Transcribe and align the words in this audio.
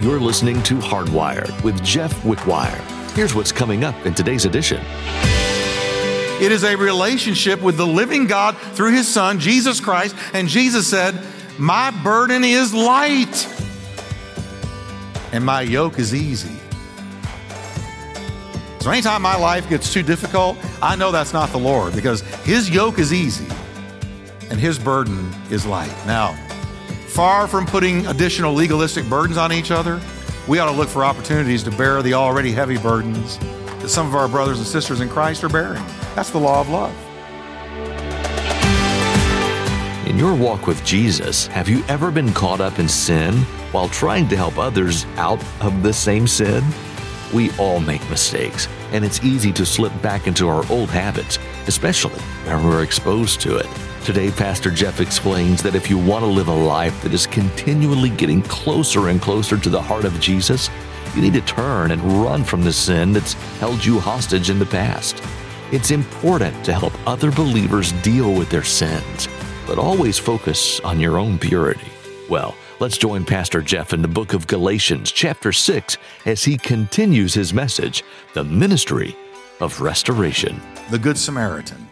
You're 0.00 0.20
listening 0.20 0.62
to 0.62 0.76
Hardwired 0.76 1.64
with 1.64 1.82
Jeff 1.82 2.14
Wickwire. 2.22 2.80
Here's 3.16 3.34
what's 3.34 3.50
coming 3.50 3.82
up 3.82 4.06
in 4.06 4.14
today's 4.14 4.44
edition. 4.44 4.80
It 6.40 6.52
is 6.52 6.62
a 6.62 6.76
relationship 6.76 7.60
with 7.60 7.76
the 7.76 7.86
living 7.86 8.28
God 8.28 8.56
through 8.56 8.92
his 8.92 9.08
son, 9.08 9.40
Jesus 9.40 9.80
Christ. 9.80 10.14
And 10.34 10.46
Jesus 10.46 10.86
said, 10.86 11.20
My 11.58 11.90
burden 11.90 12.44
is 12.44 12.72
light 12.72 13.52
and 15.32 15.44
my 15.44 15.62
yoke 15.62 15.98
is 15.98 16.14
easy. 16.14 16.56
So 18.78 18.92
anytime 18.92 19.20
my 19.20 19.36
life 19.36 19.68
gets 19.68 19.92
too 19.92 20.04
difficult, 20.04 20.58
I 20.80 20.94
know 20.94 21.10
that's 21.10 21.32
not 21.32 21.50
the 21.50 21.58
Lord 21.58 21.92
because 21.92 22.20
his 22.44 22.70
yoke 22.70 23.00
is 23.00 23.12
easy 23.12 23.48
and 24.48 24.60
his 24.60 24.78
burden 24.78 25.34
is 25.50 25.66
light. 25.66 25.92
Now, 26.06 26.38
far 27.18 27.48
from 27.48 27.66
putting 27.66 28.06
additional 28.06 28.54
legalistic 28.54 29.04
burdens 29.06 29.36
on 29.36 29.52
each 29.52 29.72
other, 29.72 30.00
we 30.46 30.60
ought 30.60 30.70
to 30.70 30.76
look 30.76 30.88
for 30.88 31.04
opportunities 31.04 31.64
to 31.64 31.70
bear 31.72 32.00
the 32.00 32.14
already 32.14 32.52
heavy 32.52 32.78
burdens 32.78 33.38
that 33.80 33.88
some 33.88 34.06
of 34.06 34.14
our 34.14 34.28
brothers 34.28 34.58
and 34.58 34.66
sisters 34.68 35.00
in 35.00 35.08
Christ 35.08 35.42
are 35.42 35.48
bearing. 35.48 35.82
That's 36.14 36.30
the 36.30 36.38
law 36.38 36.60
of 36.60 36.68
love. 36.68 36.94
In 40.06 40.16
your 40.16 40.32
walk 40.32 40.68
with 40.68 40.84
Jesus, 40.84 41.48
have 41.48 41.68
you 41.68 41.82
ever 41.88 42.12
been 42.12 42.32
caught 42.32 42.60
up 42.60 42.78
in 42.78 42.88
sin 42.88 43.34
while 43.72 43.88
trying 43.88 44.28
to 44.28 44.36
help 44.36 44.56
others 44.56 45.04
out 45.16 45.42
of 45.60 45.82
the 45.82 45.92
same 45.92 46.28
sin? 46.28 46.62
We 47.34 47.50
all 47.58 47.80
make 47.80 48.08
mistakes, 48.10 48.68
and 48.92 49.04
it's 49.04 49.24
easy 49.24 49.52
to 49.54 49.66
slip 49.66 49.92
back 50.00 50.28
into 50.28 50.46
our 50.46 50.64
old 50.70 50.88
habits, 50.88 51.40
especially 51.66 52.20
when 52.44 52.62
we're 52.62 52.84
exposed 52.84 53.40
to 53.40 53.56
it. 53.56 53.87
Today, 54.04 54.30
Pastor 54.30 54.70
Jeff 54.70 55.00
explains 55.00 55.62
that 55.62 55.74
if 55.74 55.90
you 55.90 55.98
want 55.98 56.22
to 56.24 56.30
live 56.30 56.48
a 56.48 56.54
life 56.54 57.02
that 57.02 57.12
is 57.12 57.26
continually 57.26 58.08
getting 58.08 58.40
closer 58.42 59.08
and 59.08 59.20
closer 59.20 59.58
to 59.58 59.68
the 59.68 59.82
heart 59.82 60.04
of 60.04 60.18
Jesus, 60.18 60.70
you 61.14 61.20
need 61.20 61.34
to 61.34 61.40
turn 61.42 61.90
and 61.90 62.02
run 62.22 62.42
from 62.42 62.64
the 62.64 62.72
sin 62.72 63.12
that's 63.12 63.34
held 63.60 63.84
you 63.84 64.00
hostage 64.00 64.50
in 64.50 64.58
the 64.58 64.66
past. 64.66 65.22
It's 65.72 65.90
important 65.90 66.64
to 66.64 66.72
help 66.72 66.94
other 67.06 67.30
believers 67.30 67.92
deal 68.00 68.32
with 68.32 68.48
their 68.48 68.62
sins, 68.64 69.28
but 69.66 69.78
always 69.78 70.18
focus 70.18 70.80
on 70.80 71.00
your 71.00 71.18
own 71.18 71.38
purity. 71.38 71.90
Well, 72.30 72.54
let's 72.80 72.96
join 72.96 73.24
Pastor 73.24 73.60
Jeff 73.60 73.92
in 73.92 74.00
the 74.00 74.08
book 74.08 74.32
of 74.32 74.46
Galatians, 74.46 75.12
chapter 75.12 75.52
6, 75.52 75.98
as 76.24 76.44
he 76.44 76.56
continues 76.56 77.34
his 77.34 77.52
message 77.52 78.04
The 78.32 78.44
Ministry 78.44 79.14
of 79.60 79.80
Restoration. 79.80 80.60
The 80.90 80.98
Good 80.98 81.18
Samaritan. 81.18 81.87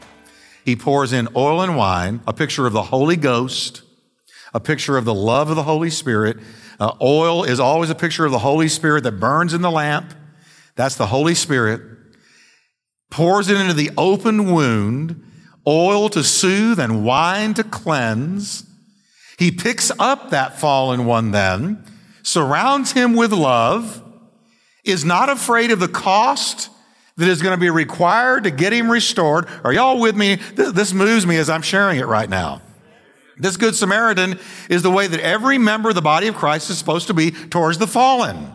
He 0.67 0.77
pours 0.77 1.15
in 1.15 1.29
oil 1.35 1.63
and 1.63 1.79
wine, 1.79 2.21
a 2.27 2.35
picture 2.35 2.67
of 2.67 2.75
the 2.75 2.83
Holy 2.83 3.17
Ghost, 3.17 3.81
a 4.53 4.61
picture 4.61 4.99
of 4.99 5.07
the 5.07 5.15
love 5.15 5.49
of 5.49 5.57
the 5.57 5.63
Holy 5.63 5.89
Spirit. 5.89 6.37
Uh, 6.79 6.93
oil 7.01 7.43
is 7.45 7.59
always 7.59 7.89
a 7.89 7.95
picture 7.95 8.27
of 8.27 8.33
the 8.33 8.41
Holy 8.41 8.69
Spirit 8.69 9.05
that 9.05 9.13
burns 9.13 9.55
in 9.55 9.63
the 9.63 9.71
lamp. 9.71 10.13
That's 10.75 10.97
the 10.97 11.07
Holy 11.07 11.35
Spirit 11.35 11.81
pours 13.11 13.49
it 13.49 13.59
into 13.59 13.73
the 13.73 13.91
open 13.97 14.53
wound, 14.53 15.23
oil 15.67 16.09
to 16.11 16.23
soothe 16.23 16.79
and 16.79 17.05
wine 17.05 17.55
to 17.55 17.65
cleanse. 17.65 18.65
He 19.39 19.51
picks 19.51 19.91
up 19.99 20.31
that 20.31 20.59
fallen 20.59 21.07
one 21.07 21.31
then, 21.31 21.85
surrounds 22.23 22.93
him 22.93 23.15
with 23.15 23.33
love, 23.33 24.03
is 24.85 25.05
not 25.05 25.29
afraid 25.29 25.71
of 25.71 25.81
the 25.81 25.89
cost 25.89 26.69
that 27.17 27.29
is 27.29 27.41
going 27.43 27.55
to 27.55 27.61
be 27.61 27.71
required 27.71 28.45
to 28.45 28.51
get 28.51 28.73
him 28.73 28.91
restored. 28.91 29.47
Are 29.65 29.73
y'all 29.73 29.99
with 29.99 30.17
me? 30.17 30.37
This 30.55 30.93
moves 30.93 31.27
me 31.27 31.37
as 31.37 31.49
I'm 31.49 31.63
sharing 31.63 31.99
it 31.99 32.07
right 32.07 32.29
now. 32.29 32.61
This 33.39 33.57
Good 33.57 33.75
Samaritan 33.75 34.39
is 34.71 34.83
the 34.83 34.91
way 34.91 35.07
that 35.07 35.21
every 35.21 35.59
member 35.59 35.91
of 35.91 35.95
the 35.95 36.03
body 36.03 36.27
of 36.27 36.35
Christ 36.35 36.71
is 36.71 36.79
supposed 36.79 37.09
to 37.09 37.15
be 37.15 37.31
towards 37.31 37.79
the 37.79 37.87
fallen. 37.87 38.55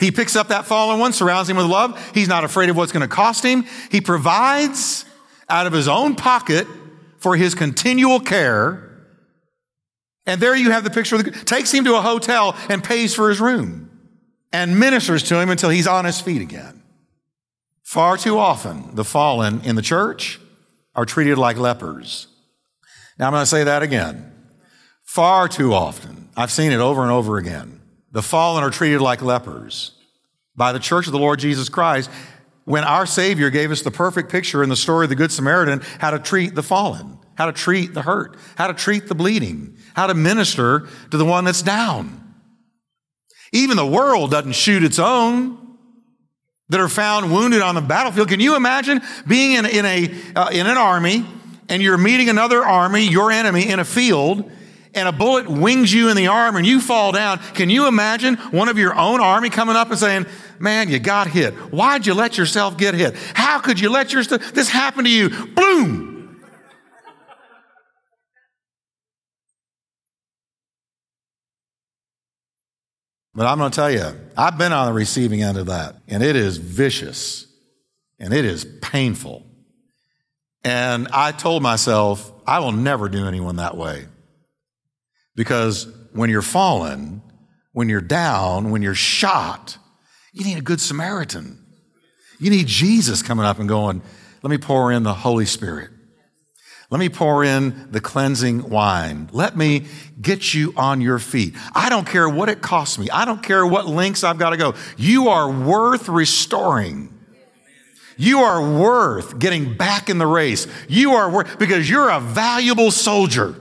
He 0.00 0.10
picks 0.10 0.34
up 0.36 0.48
that 0.48 0.64
fallen 0.64 0.98
one, 0.98 1.12
surrounds 1.12 1.48
him 1.48 1.56
with 1.56 1.66
love. 1.66 2.12
He's 2.14 2.28
not 2.28 2.44
afraid 2.44 2.70
of 2.70 2.76
what's 2.76 2.92
going 2.92 3.08
to 3.08 3.14
cost 3.14 3.44
him. 3.44 3.66
He 3.90 4.00
provides 4.00 5.04
out 5.48 5.66
of 5.66 5.72
his 5.72 5.88
own 5.88 6.16
pocket 6.16 6.66
for 7.18 7.36
his 7.36 7.54
continual 7.54 8.20
care. 8.20 8.80
And 10.26 10.40
there 10.40 10.56
you 10.56 10.70
have 10.70 10.84
the 10.84 10.90
picture 10.90 11.16
of 11.16 11.24
the, 11.24 11.30
takes 11.30 11.72
him 11.72 11.84
to 11.84 11.96
a 11.96 12.00
hotel 12.00 12.56
and 12.68 12.82
pays 12.82 13.14
for 13.14 13.28
his 13.28 13.40
room 13.40 13.90
and 14.52 14.78
ministers 14.78 15.22
to 15.24 15.38
him 15.38 15.50
until 15.50 15.70
he's 15.70 15.86
on 15.86 16.04
his 16.04 16.20
feet 16.20 16.40
again. 16.42 16.83
Far 17.84 18.16
too 18.16 18.38
often, 18.38 18.94
the 18.94 19.04
fallen 19.04 19.60
in 19.60 19.76
the 19.76 19.82
church 19.82 20.40
are 20.94 21.04
treated 21.04 21.38
like 21.38 21.58
lepers. 21.58 22.28
Now 23.18 23.26
I'm 23.26 23.32
going 23.32 23.42
to 23.42 23.46
say 23.46 23.64
that 23.64 23.82
again. 23.82 24.32
Far 25.04 25.48
too 25.48 25.72
often. 25.74 26.28
I've 26.36 26.50
seen 26.50 26.72
it 26.72 26.80
over 26.80 27.02
and 27.02 27.12
over 27.12 27.36
again. 27.36 27.80
The 28.10 28.22
fallen 28.22 28.64
are 28.64 28.70
treated 28.70 29.00
like 29.00 29.22
lepers 29.22 29.92
by 30.56 30.72
the 30.72 30.78
church 30.78 31.06
of 31.06 31.12
the 31.12 31.18
Lord 31.18 31.38
Jesus 31.38 31.68
Christ 31.68 32.10
when 32.64 32.84
our 32.84 33.06
Savior 33.06 33.50
gave 33.50 33.70
us 33.70 33.82
the 33.82 33.90
perfect 33.90 34.30
picture 34.30 34.62
in 34.62 34.70
the 34.70 34.76
story 34.76 35.04
of 35.04 35.10
the 35.10 35.16
Good 35.16 35.30
Samaritan 35.30 35.82
how 35.98 36.10
to 36.10 36.18
treat 36.18 36.54
the 36.54 36.62
fallen, 36.62 37.18
how 37.36 37.46
to 37.46 37.52
treat 37.52 37.92
the 37.92 38.02
hurt, 38.02 38.36
how 38.56 38.66
to 38.66 38.74
treat 38.74 39.08
the 39.08 39.14
bleeding, 39.14 39.76
how 39.94 40.06
to 40.06 40.14
minister 40.14 40.88
to 41.10 41.16
the 41.16 41.24
one 41.24 41.44
that's 41.44 41.62
down. 41.62 42.34
Even 43.52 43.76
the 43.76 43.86
world 43.86 44.30
doesn't 44.30 44.54
shoot 44.54 44.82
its 44.82 44.98
own 44.98 45.63
that 46.70 46.80
are 46.80 46.88
found 46.88 47.32
wounded 47.32 47.62
on 47.62 47.74
the 47.74 47.80
battlefield. 47.80 48.28
Can 48.28 48.40
you 48.40 48.56
imagine 48.56 49.02
being 49.26 49.52
in, 49.52 49.66
in, 49.66 49.84
a, 49.84 50.14
uh, 50.34 50.48
in 50.50 50.66
an 50.66 50.76
army 50.76 51.26
and 51.68 51.82
you're 51.82 51.98
meeting 51.98 52.28
another 52.28 52.64
army, 52.64 53.06
your 53.06 53.30
enemy, 53.30 53.68
in 53.68 53.78
a 53.80 53.84
field, 53.84 54.50
and 54.94 55.08
a 55.08 55.12
bullet 55.12 55.48
wings 55.48 55.92
you 55.92 56.08
in 56.08 56.16
the 56.16 56.28
arm 56.28 56.56
and 56.56 56.66
you 56.66 56.80
fall 56.80 57.12
down, 57.12 57.38
can 57.54 57.68
you 57.68 57.86
imagine 57.88 58.36
one 58.36 58.68
of 58.68 58.78
your 58.78 58.94
own 58.94 59.20
army 59.20 59.50
coming 59.50 59.76
up 59.76 59.90
and 59.90 59.98
saying, 59.98 60.26
Man, 60.60 60.88
you 60.88 61.00
got 61.00 61.26
hit. 61.26 61.52
Why'd 61.72 62.06
you 62.06 62.14
let 62.14 62.38
yourself 62.38 62.78
get 62.78 62.94
hit? 62.94 63.16
How 63.34 63.58
could 63.58 63.80
you 63.80 63.90
let 63.90 64.12
yourself, 64.12 64.52
this 64.52 64.68
happen 64.68 65.04
to 65.04 65.10
you? 65.10 65.28
Boom! 65.28 66.13
But 73.34 73.46
I'm 73.46 73.58
going 73.58 73.70
to 73.70 73.74
tell 73.74 73.90
you, 73.90 74.14
I've 74.36 74.56
been 74.58 74.72
on 74.72 74.86
the 74.86 74.92
receiving 74.92 75.42
end 75.42 75.58
of 75.58 75.66
that, 75.66 75.96
and 76.06 76.22
it 76.22 76.36
is 76.36 76.56
vicious 76.56 77.46
and 78.18 78.32
it 78.32 78.44
is 78.44 78.64
painful. 78.80 79.44
And 80.62 81.08
I 81.12 81.32
told 81.32 81.62
myself, 81.62 82.32
I 82.46 82.60
will 82.60 82.72
never 82.72 83.08
do 83.08 83.26
anyone 83.26 83.56
that 83.56 83.76
way. 83.76 84.06
Because 85.34 85.86
when 86.12 86.30
you're 86.30 86.42
fallen, 86.42 87.22
when 87.72 87.88
you're 87.88 88.00
down, 88.00 88.70
when 88.70 88.82
you're 88.82 88.94
shot, 88.94 89.76
you 90.32 90.44
need 90.44 90.58
a 90.58 90.62
good 90.62 90.80
Samaritan. 90.80 91.60
You 92.38 92.50
need 92.50 92.66
Jesus 92.66 93.22
coming 93.22 93.44
up 93.44 93.58
and 93.58 93.68
going, 93.68 94.00
let 94.42 94.50
me 94.50 94.58
pour 94.58 94.92
in 94.92 95.02
the 95.02 95.14
Holy 95.14 95.46
Spirit. 95.46 95.90
Let 96.94 97.00
me 97.00 97.08
pour 97.08 97.42
in 97.42 97.88
the 97.90 98.00
cleansing 98.00 98.70
wine. 98.70 99.28
Let 99.32 99.56
me 99.56 99.86
get 100.22 100.54
you 100.54 100.72
on 100.76 101.00
your 101.00 101.18
feet. 101.18 101.56
I 101.74 101.88
don't 101.88 102.06
care 102.06 102.28
what 102.28 102.48
it 102.48 102.62
costs 102.62 103.00
me. 103.00 103.10
I 103.10 103.24
don't 103.24 103.42
care 103.42 103.66
what 103.66 103.88
lengths 103.88 104.22
I've 104.22 104.38
got 104.38 104.50
to 104.50 104.56
go. 104.56 104.74
You 104.96 105.30
are 105.30 105.50
worth 105.50 106.08
restoring. 106.08 107.12
You 108.16 108.42
are 108.42 108.78
worth 108.78 109.40
getting 109.40 109.76
back 109.76 110.08
in 110.08 110.18
the 110.18 110.26
race. 110.28 110.68
You 110.88 111.14
are 111.14 111.28
worth, 111.28 111.58
because 111.58 111.90
you're 111.90 112.10
a 112.10 112.20
valuable 112.20 112.92
soldier. 112.92 113.56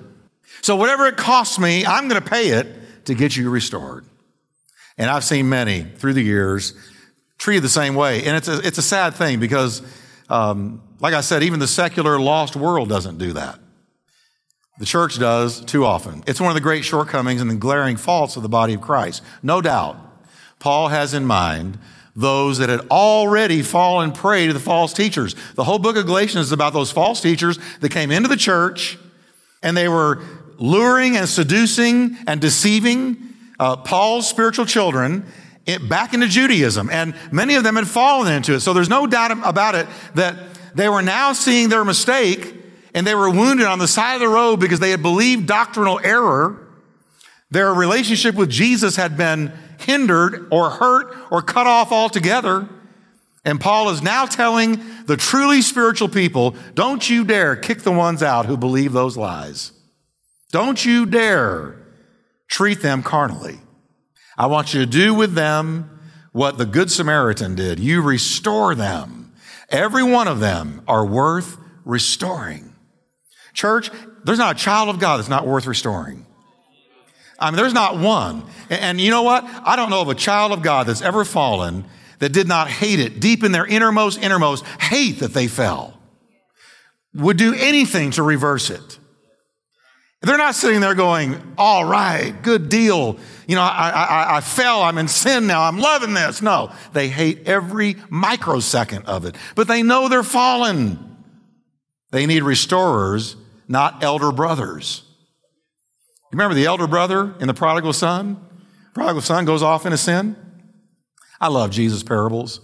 So 0.62 0.76
whatever 0.76 1.08
it 1.08 1.18
costs 1.18 1.58
me, 1.58 1.88
I'm 1.88 2.08
going 2.08 2.22
to 2.22 2.30
pay 2.30 2.50
it 2.50 3.06
to 3.06 3.16
get 3.16 3.36
you 3.36 3.50
restored. 3.50 4.06
And 4.96 5.10
I've 5.10 5.24
seen 5.24 5.50
many 5.50 5.82
through 5.82 6.14
the 6.14 6.22
years 6.22 6.76
treated 7.40 7.64
the 7.64 7.70
same 7.70 7.96
way. 7.96 8.26
And 8.26 8.38
it's 8.38 8.48
a, 8.48 8.60
it's 8.60 8.78
a 8.78 8.84
sad 8.84 9.16
thing 9.16 9.40
because, 9.40 9.82
um, 10.30 10.84
like 11.04 11.14
I 11.14 11.20
said, 11.20 11.44
even 11.44 11.60
the 11.60 11.68
secular 11.68 12.18
lost 12.18 12.56
world 12.56 12.88
doesn't 12.88 13.18
do 13.18 13.34
that. 13.34 13.60
The 14.80 14.86
church 14.86 15.20
does 15.20 15.60
too 15.60 15.86
often. 15.86 16.24
It's 16.26 16.40
one 16.40 16.50
of 16.50 16.56
the 16.56 16.62
great 16.62 16.86
shortcomings 16.86 17.42
and 17.42 17.50
the 17.50 17.56
glaring 17.56 17.98
faults 17.98 18.38
of 18.38 18.42
the 18.42 18.50
body 18.50 18.74
of 18.74 18.82
Christ. 18.82 19.22
No 19.44 19.62
doubt, 19.62 19.98
Paul 20.60 20.88
has 20.88 21.14
in 21.14 21.26
mind 21.26 21.78
those 22.16 22.60
that 22.60 22.70
had 22.70 22.88
already 22.90 23.62
fallen 23.64 24.14
prey 24.14 24.48
to 24.48 24.54
the 24.54 24.62
false 24.62 24.94
teachers. 24.94 25.36
The 25.56 25.66
whole 25.66 25.78
book 25.78 25.98
of 25.98 26.06
Galatians 26.06 26.46
is 26.46 26.52
about 26.54 26.72
those 26.72 26.90
false 26.90 27.20
teachers 27.20 27.60
that 27.82 27.90
came 27.90 28.10
into 28.10 28.30
the 28.30 28.38
church 28.38 28.98
and 29.62 29.76
they 29.76 29.90
were 29.90 30.24
luring 30.58 31.18
and 31.18 31.28
seducing 31.28 32.16
and 32.28 32.40
deceiving 32.40 33.18
uh, 33.60 33.76
Paul's 33.76 34.30
spiritual 34.30 34.66
children 34.66 35.26
back 35.90 36.14
into 36.14 36.28
Judaism. 36.28 36.90
And 36.90 37.14
many 37.30 37.56
of 37.56 37.66
them 37.66 37.76
had 37.76 37.88
fallen 37.88 38.32
into 38.32 38.54
it. 38.54 38.62
So 38.62 38.72
there's 38.72 38.90
no 38.90 39.06
doubt 39.06 39.32
about 39.46 39.76
it 39.76 39.88
that 40.16 40.53
they 40.76 40.90
were 40.90 41.02
now 41.02 41.34
seeing 41.34 41.70
their 41.70 41.86
mistake 41.86 42.56
and 42.94 43.06
they 43.06 43.16
were 43.16 43.30
wounded 43.30 43.66
on 43.66 43.80
the 43.80 43.88
side 43.88 44.16
of 44.16 44.22
the 44.22 44.28
road 44.28 44.60
because 44.60 44.80
they 44.80 44.92
had 44.92 45.02
believed 45.02 45.48
doctrinal 45.48 46.00
error. 46.04 46.60
Their 47.52 47.74
relationship 47.74 48.36
with 48.36 48.50
Jesus 48.50 48.96
had 48.96 49.18
been 49.18 49.52
hindered 49.80 50.48
or 50.52 50.70
hurt 50.70 51.16
or 51.32 51.42
cut 51.42 51.68
off 51.68 51.92
altogether. 51.92 52.68
And 53.46 53.60
Paul 53.60 53.90
is 53.90 54.02
now 54.02 54.26
telling 54.26 54.82
the 55.06 55.18
truly 55.18 55.62
spiritual 55.62 56.08
people, 56.08 56.56
don't 56.74 57.08
you 57.10 57.26
dare 57.26 57.56
kick 57.56 57.80
the 57.80 57.92
ones 57.92 58.24
out 58.24 58.46
who 58.46 58.58
believe 58.58 58.94
those 58.94 59.18
lies. 59.18 59.72
Don't 60.52 60.84
you 60.84 61.06
dare 61.06 61.76
treat 62.48 62.82
them 62.82 63.04
carnally. 63.04 63.60
I 64.38 64.48
want 64.48 64.74
you 64.74 64.80
to 64.80 64.86
do 64.86 65.14
with 65.14 65.34
them 65.34 66.00
what 66.32 66.58
the 66.58 66.66
Good 66.66 66.92
Samaritan 66.92 67.56
did. 67.56 67.80
You 67.80 68.02
restore 68.02 68.76
them. 68.76 69.23
Every 69.74 70.04
one 70.04 70.28
of 70.28 70.40
them 70.40 70.84
are 70.88 71.06
worth 71.06 71.58
restoring. 71.84 72.74
Church, 73.54 73.90
there's 74.24 74.38
not 74.38 74.56
a 74.56 74.60
child 74.60 74.90
of 74.90 75.00
God 75.00 75.18
that's 75.18 75.30
not 75.30 75.48
worth 75.48 75.66
restoring. 75.66 76.26
I 77.40 77.50
mean, 77.50 77.58
there's 77.58 77.74
not 77.74 77.98
one. 77.98 78.44
And 78.70 79.02
you 79.02 79.10
know 79.10 79.24
what? 79.24 79.44
I 79.44 79.76
don't 79.76 79.90
know 79.90 80.02
of 80.02 80.10
a 80.10 80.16
child 80.16 80.52
of 80.52 80.62
God 80.62 80.88
that's 80.88 81.02
ever 81.02 81.26
fallen 81.26 81.86
that 82.20 82.30
did 82.30 82.48
not 82.48 82.70
hate 82.70 83.00
it 83.00 83.20
deep 83.20 83.44
in 83.44 83.52
their 83.52 83.66
innermost, 83.66 84.22
innermost, 84.22 84.64
hate 84.80 85.20
that 85.20 85.34
they 85.34 85.48
fell, 85.48 86.00
would 87.14 87.38
do 87.38 87.54
anything 87.54 88.12
to 88.12 88.24
reverse 88.24 88.70
it. 88.70 89.00
They're 90.24 90.38
not 90.38 90.56
sitting 90.56 90.80
there 90.80 90.96
going, 90.96 91.36
all 91.58 91.84
right, 91.84 92.34
good 92.42 92.70
deal. 92.70 93.18
You 93.46 93.56
know, 93.56 93.62
I, 93.62 93.90
I, 93.90 94.38
I 94.38 94.42
fell. 94.42 94.82
I'm 94.82 94.98
in 94.98 95.10
sin 95.10 95.48
now. 95.48 95.64
I'm 95.64 95.78
loving 95.78 96.14
this. 96.14 96.42
No, 96.42 96.72
they 96.94 97.10
hate 97.10 97.46
every 97.46 97.98
microsecond 98.10 99.06
of 99.06 99.26
it, 99.26 99.36
but 99.56 99.68
they 99.68 99.84
know 99.84 100.08
they're 100.08 100.24
fallen. 100.24 101.18
They 102.12 102.26
need 102.26 102.44
restorers, 102.44 103.36
not 103.68 104.02
elder 104.02 104.32
brothers. 104.32 105.04
Remember 106.32 106.56
the 106.56 106.68
elder 106.68 106.88
brother 106.88 107.36
in 107.42 107.48
the 107.48 107.54
prodigal 107.54 107.92
son? 107.92 108.40
Prodigal 108.94 109.22
son 109.22 109.44
goes 109.44 109.62
off 109.62 109.86
into 109.86 109.98
sin. 109.98 110.38
I 111.42 111.50
love 111.50 111.70
Jesus' 111.70 112.02
parables. 112.02 112.62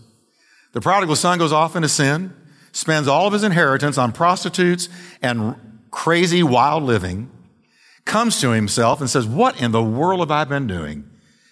The 0.71 0.79
prodigal 0.79 1.17
son 1.17 1.37
goes 1.37 1.51
off 1.51 1.75
into 1.75 1.89
sin, 1.89 2.33
spends 2.71 3.09
all 3.09 3.27
of 3.27 3.33
his 3.33 3.43
inheritance 3.43 3.97
on 3.97 4.13
prostitutes 4.13 4.87
and 5.21 5.55
crazy, 5.91 6.41
wild 6.41 6.83
living 6.83 7.29
comes 8.09 8.41
to 8.41 8.49
himself 8.49 8.99
and 8.99 9.09
says, 9.09 9.25
What 9.25 9.61
in 9.61 9.71
the 9.71 9.83
world 9.83 10.19
have 10.19 10.31
I 10.31 10.43
been 10.43 10.67
doing? 10.67 11.09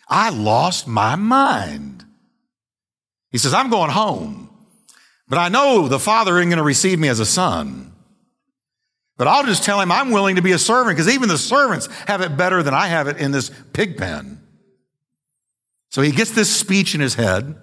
I 0.09 0.29
lost 0.29 0.87
my 0.87 1.15
mind. 1.15 2.05
He 3.31 3.37
says, 3.37 3.53
I'm 3.53 3.69
going 3.69 3.91
home, 3.91 4.49
but 5.29 5.37
I 5.37 5.49
know 5.49 5.87
the 5.87 5.99
father 5.99 6.37
isn't 6.37 6.49
going 6.49 6.57
to 6.57 6.63
receive 6.63 6.99
me 6.99 7.07
as 7.07 7.19
a 7.19 7.25
son. 7.25 7.93
But 9.17 9.27
I'll 9.27 9.45
just 9.45 9.63
tell 9.63 9.81
him 9.81 9.91
I'm 9.91 10.11
willing 10.11 10.35
to 10.35 10.41
be 10.41 10.51
a 10.51 10.59
servant 10.59 10.95
because 10.95 11.11
even 11.11 11.27
the 11.27 11.37
servants 11.37 11.87
have 12.07 12.21
it 12.21 12.37
better 12.37 12.61
than 12.61 12.73
I 12.73 12.87
have 12.87 13.07
it 13.07 13.17
in 13.17 13.31
this 13.31 13.49
pig 13.73 13.97
pen. 13.97 14.41
So 15.89 16.01
he 16.01 16.11
gets 16.11 16.31
this 16.31 16.55
speech 16.55 16.93
in 16.93 17.01
his 17.01 17.15
head. 17.15 17.55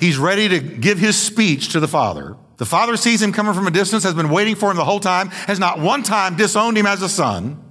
He's 0.00 0.18
ready 0.18 0.48
to 0.48 0.60
give 0.60 0.98
his 0.98 1.16
speech 1.16 1.70
to 1.70 1.80
the 1.80 1.88
father. 1.88 2.36
The 2.56 2.66
father 2.66 2.96
sees 2.96 3.22
him 3.22 3.32
coming 3.32 3.54
from 3.54 3.68
a 3.68 3.70
distance, 3.70 4.02
has 4.02 4.14
been 4.14 4.30
waiting 4.30 4.56
for 4.56 4.70
him 4.70 4.76
the 4.76 4.84
whole 4.84 5.00
time, 5.00 5.28
has 5.28 5.60
not 5.60 5.78
one 5.78 6.02
time 6.02 6.36
disowned 6.36 6.76
him 6.76 6.86
as 6.86 7.02
a 7.02 7.08
son. 7.08 7.67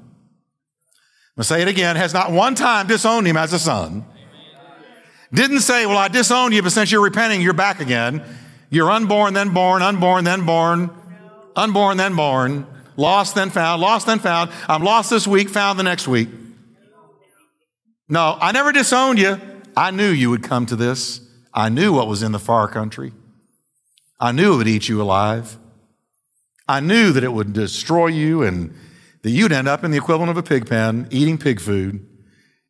I'll 1.37 1.43
say 1.43 1.61
it 1.61 1.67
again, 1.67 1.95
has 1.95 2.13
not 2.13 2.31
one 2.31 2.55
time 2.55 2.87
disowned 2.87 3.27
him 3.27 3.37
as 3.37 3.53
a 3.53 3.59
son. 3.59 4.05
Didn't 5.31 5.59
say, 5.59 5.85
well, 5.85 5.97
I 5.97 6.07
disowned 6.07 6.53
you, 6.53 6.61
but 6.63 6.71
since 6.71 6.91
you're 6.91 7.03
repenting, 7.03 7.41
you're 7.41 7.53
back 7.53 7.79
again. 7.79 8.23
You're 8.69 8.89
unborn, 8.89 9.33
then 9.33 9.53
born, 9.53 9.81
unborn, 9.81 10.23
then 10.23 10.45
born, 10.45 10.89
unborn, 11.55 11.97
then 11.97 12.15
born, 12.15 12.65
lost, 12.95 13.35
then 13.35 13.49
found, 13.49 13.81
lost, 13.81 14.07
then 14.07 14.19
found. 14.19 14.51
I'm 14.67 14.83
lost 14.83 15.09
this 15.09 15.27
week, 15.27 15.49
found 15.49 15.77
the 15.77 15.83
next 15.83 16.07
week. 16.07 16.29
No, 18.09 18.37
I 18.39 18.51
never 18.51 18.71
disowned 18.71 19.19
you. 19.19 19.39
I 19.75 19.91
knew 19.91 20.09
you 20.09 20.29
would 20.29 20.43
come 20.43 20.65
to 20.67 20.75
this. 20.75 21.21
I 21.53 21.69
knew 21.69 21.93
what 21.93 22.07
was 22.07 22.23
in 22.23 22.31
the 22.31 22.39
far 22.39 22.67
country. 22.67 23.13
I 24.19 24.31
knew 24.31 24.53
it 24.53 24.57
would 24.57 24.67
eat 24.67 24.89
you 24.89 25.01
alive. 25.01 25.57
I 26.67 26.79
knew 26.79 27.11
that 27.11 27.23
it 27.23 27.31
would 27.31 27.53
destroy 27.53 28.07
you 28.07 28.43
and 28.43 28.73
that 29.27 29.33
you'd 29.33 29.51
end 29.51 29.67
up 29.67 29.83
in 29.83 29.91
the 29.91 29.97
equivalent 29.97 30.29
of 30.29 30.37
a 30.37 30.41
pig 30.41 30.69
pen, 30.69 31.05
eating 31.11 31.37
pig 31.37 31.59
food, 31.59 32.07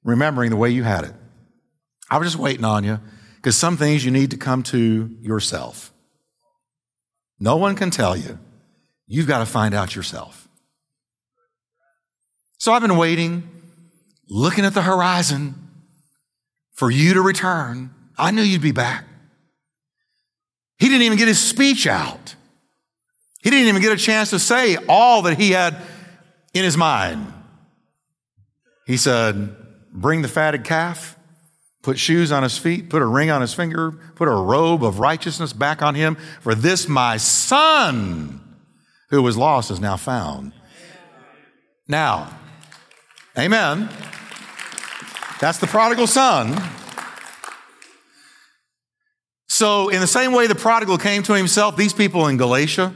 remembering 0.04 0.50
the 0.50 0.56
way 0.56 0.72
you 0.72 0.82
had 0.82 1.04
it. 1.04 1.14
I 2.10 2.18
was 2.18 2.30
just 2.30 2.40
waiting 2.40 2.66
on 2.66 2.84
you 2.84 3.00
because 3.36 3.56
some 3.56 3.78
things 3.78 4.04
you 4.04 4.10
need 4.10 4.32
to 4.32 4.38
come 4.38 4.64
to 4.64 5.16
yourself. 5.22 5.94
No 7.40 7.58
one 7.58 7.76
can 7.76 7.92
tell 7.92 8.18
you. 8.18 8.40
You've 9.06 9.28
got 9.28 9.38
to 9.38 9.46
find 9.46 9.76
out 9.76 9.96
yourself. 9.96 10.48
So 12.58 12.74
I've 12.74 12.82
been 12.82 12.98
waiting, 12.98 13.48
looking 14.28 14.66
at 14.66 14.74
the 14.74 14.82
horizon 14.82 15.54
for 16.74 16.90
you 16.90 17.14
to 17.14 17.22
return. 17.22 17.94
I 18.18 18.32
knew 18.32 18.42
you'd 18.42 18.64
be 18.64 18.72
back. 18.72 19.06
He 20.80 20.88
didn't 20.88 21.04
even 21.04 21.20
get 21.20 21.28
his 21.28 21.40
speech 21.40 21.86
out. 21.86 22.34
He 23.44 23.52
didn't 23.52 23.68
even 23.68 23.84
get 23.84 23.92
a 23.92 23.98
chance 23.98 24.32
to 24.32 24.40
say 24.40 24.76
all 24.90 25.22
that 25.22 25.38
he 25.38 25.52
had 25.52 25.78
in 26.54 26.64
his 26.64 26.78
mind. 26.78 27.34
He 28.86 28.98
said, 28.98 29.56
Bring 29.92 30.22
the 30.22 30.28
fatted 30.28 30.64
calf, 30.64 31.18
put 31.82 31.98
shoes 31.98 32.32
on 32.32 32.44
his 32.44 32.58
feet, 32.58 32.90
put 32.90 33.02
a 33.02 33.06
ring 33.06 33.30
on 33.30 33.42
his 33.42 33.54
finger, 33.54 33.92
put 34.16 34.28
a 34.28 34.32
robe 34.32 34.84
of 34.84 35.00
righteousness 35.00 35.54
back 35.54 35.82
on 35.82 35.96
him, 35.96 36.18
for 36.42 36.54
this 36.54 36.88
my 36.88 37.18
son 37.18 38.42
who 39.10 39.22
was 39.22 39.38
lost 39.38 39.72
is 39.72 39.80
now 39.80 39.98
found. 39.98 40.54
Now, 41.88 42.38
amen. 43.38 43.90
That's 45.40 45.60
the 45.60 45.68
prodigal 45.68 46.08
son. 46.08 46.62
So, 49.48 49.90
in 49.90 50.02
the 50.02 50.08
same 50.08 50.34
way 50.34 50.48
the 50.48 50.56
prodigal 50.56 50.98
came 50.98 51.24
to 51.24 51.34
himself, 51.34 51.78
these 51.78 51.94
people 51.94 52.28
in 52.28 52.38
Galatia, 52.38 52.94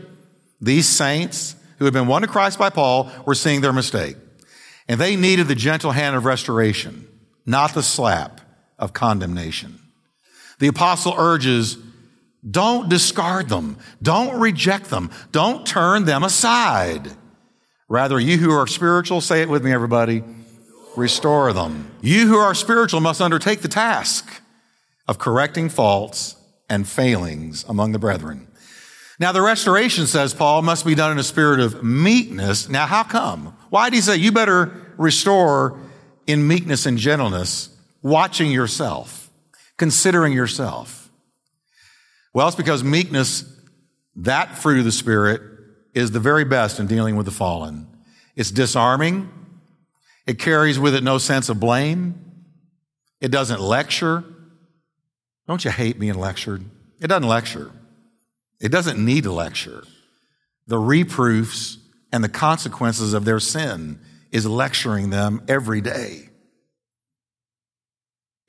these 0.59 0.88
saints, 0.88 1.56
who 1.81 1.86
had 1.86 1.95
been 1.95 2.06
won 2.06 2.22
to 2.22 2.28
Christ 2.28 2.60
by 2.60 2.69
Paul 2.69 3.10
were 3.25 3.33
seeing 3.33 3.62
their 3.62 3.74
mistake. 3.74 4.16
And 4.88 5.01
they 5.01 5.16
needed 5.16 5.48
the 5.48 5.56
gentle 5.56 5.89
hand 5.89 6.16
of 6.16 6.25
restoration, 6.25 7.07
not 7.44 7.74
the 7.74 7.81
slap 7.81 8.39
of 8.78 8.94
condemnation. 8.94 9.80
The 10.60 10.68
apostle 10.68 11.16
urges, 11.18 11.80
don't 12.48 12.88
discard 12.88 13.50
them. 13.50 13.80
Don't 14.00 14.39
reject 14.39 14.92
them. 14.92 15.10
Don't 15.31 15.66
turn 15.66 16.06
them 16.06 16.24
aside. 16.24 17.10
Rather, 17.89 18.19
you 18.19 18.38
who 18.38 18.51
are 18.51 18.68
spiritual, 18.68 19.19
say 19.19 19.42
it 19.42 19.50
with 19.50 19.66
me, 19.66 19.72
everybody, 19.72 20.24
restore 20.95 21.51
them. 21.51 21.89
You 22.01 22.27
who 22.27 22.38
are 22.38 22.54
spiritual 22.54 23.00
must 23.00 23.22
undertake 23.22 23.62
the 23.62 23.68
task 23.68 24.30
of 25.07 25.18
correcting 25.18 25.68
faults 25.68 26.36
and 26.69 26.88
failings 26.88 27.66
among 27.68 27.92
the 27.92 27.98
brethren. 27.98 28.50
Now, 29.22 29.32
the 29.32 29.42
restoration, 29.44 30.08
says 30.08 30.34
Paul, 30.34 30.64
must 30.64 30.84
be 30.84 30.96
done 30.96 31.12
in 31.12 31.20
a 31.20 31.24
spirit 31.24 31.60
of 31.60 31.84
meekness. 31.84 32.68
Now, 32.68 32.88
how 32.88 33.04
come? 33.04 33.56
Why 33.70 33.88
did 33.88 33.98
he 33.98 34.02
say 34.02 34.16
you 34.16 34.32
better 34.32 34.72
restore 34.98 35.80
in 36.26 36.48
meekness 36.48 36.88
and 36.88 36.98
gentleness, 36.98 37.70
watching 38.02 38.50
yourself, 38.50 39.30
considering 39.78 40.34
yourself? 40.34 41.12
Well, 42.34 42.48
it's 42.48 42.56
because 42.56 42.84
meekness, 42.84 43.46
that 44.16 44.58
fruit 44.58 44.80
of 44.80 44.86
the 44.86 44.92
Spirit, 44.92 45.44
is 45.94 46.10
the 46.10 46.20
very 46.20 46.44
best 46.44 46.80
in 46.80 46.88
dealing 46.88 47.16
with 47.16 47.28
the 47.28 47.32
fallen. 47.32 47.88
It's 48.36 48.50
disarming. 48.50 49.30
It 50.25 50.40
carries 50.40 50.80
with 50.80 50.96
it 50.96 51.04
no 51.04 51.20
sense 51.20 51.48
of 51.48 51.60
blame. 51.60 52.20
It 53.20 53.30
doesn't 53.30 53.62
lecture. 53.62 54.24
Don't 55.48 55.63
you 55.63 55.70
hate 55.70 56.00
being 56.00 56.16
lectured? 56.16 56.66
It 57.00 57.06
doesn't 57.06 57.30
lecture. 57.30 57.72
It 58.62 58.72
doesn't 58.72 59.03
need 59.03 59.25
a 59.25 59.32
lecture. 59.32 59.84
The 60.68 60.77
reproofs 60.77 61.80
and 62.13 62.24
the 62.24 62.30
consequences 62.30 63.13
of 63.13 63.25
their 63.25 63.39
sin 63.39 64.00
is 64.32 64.46
lecturing 64.46 65.10
them 65.10 65.41
every 65.48 65.82
day. 65.82 66.30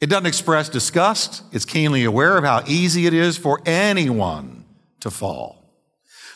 It 0.01 0.11
doesn't 0.11 0.27
express 0.27 0.69
disgust. 0.69 1.43
It's 1.53 1.65
keenly 1.65 2.05
aware 2.05 2.37
of 2.37 2.45
how 2.45 2.63
easy 2.67 3.07
it 3.07 3.15
is 3.15 3.39
for 3.39 3.63
anyone 3.65 4.67
to 5.01 5.11
fall. 5.11 5.59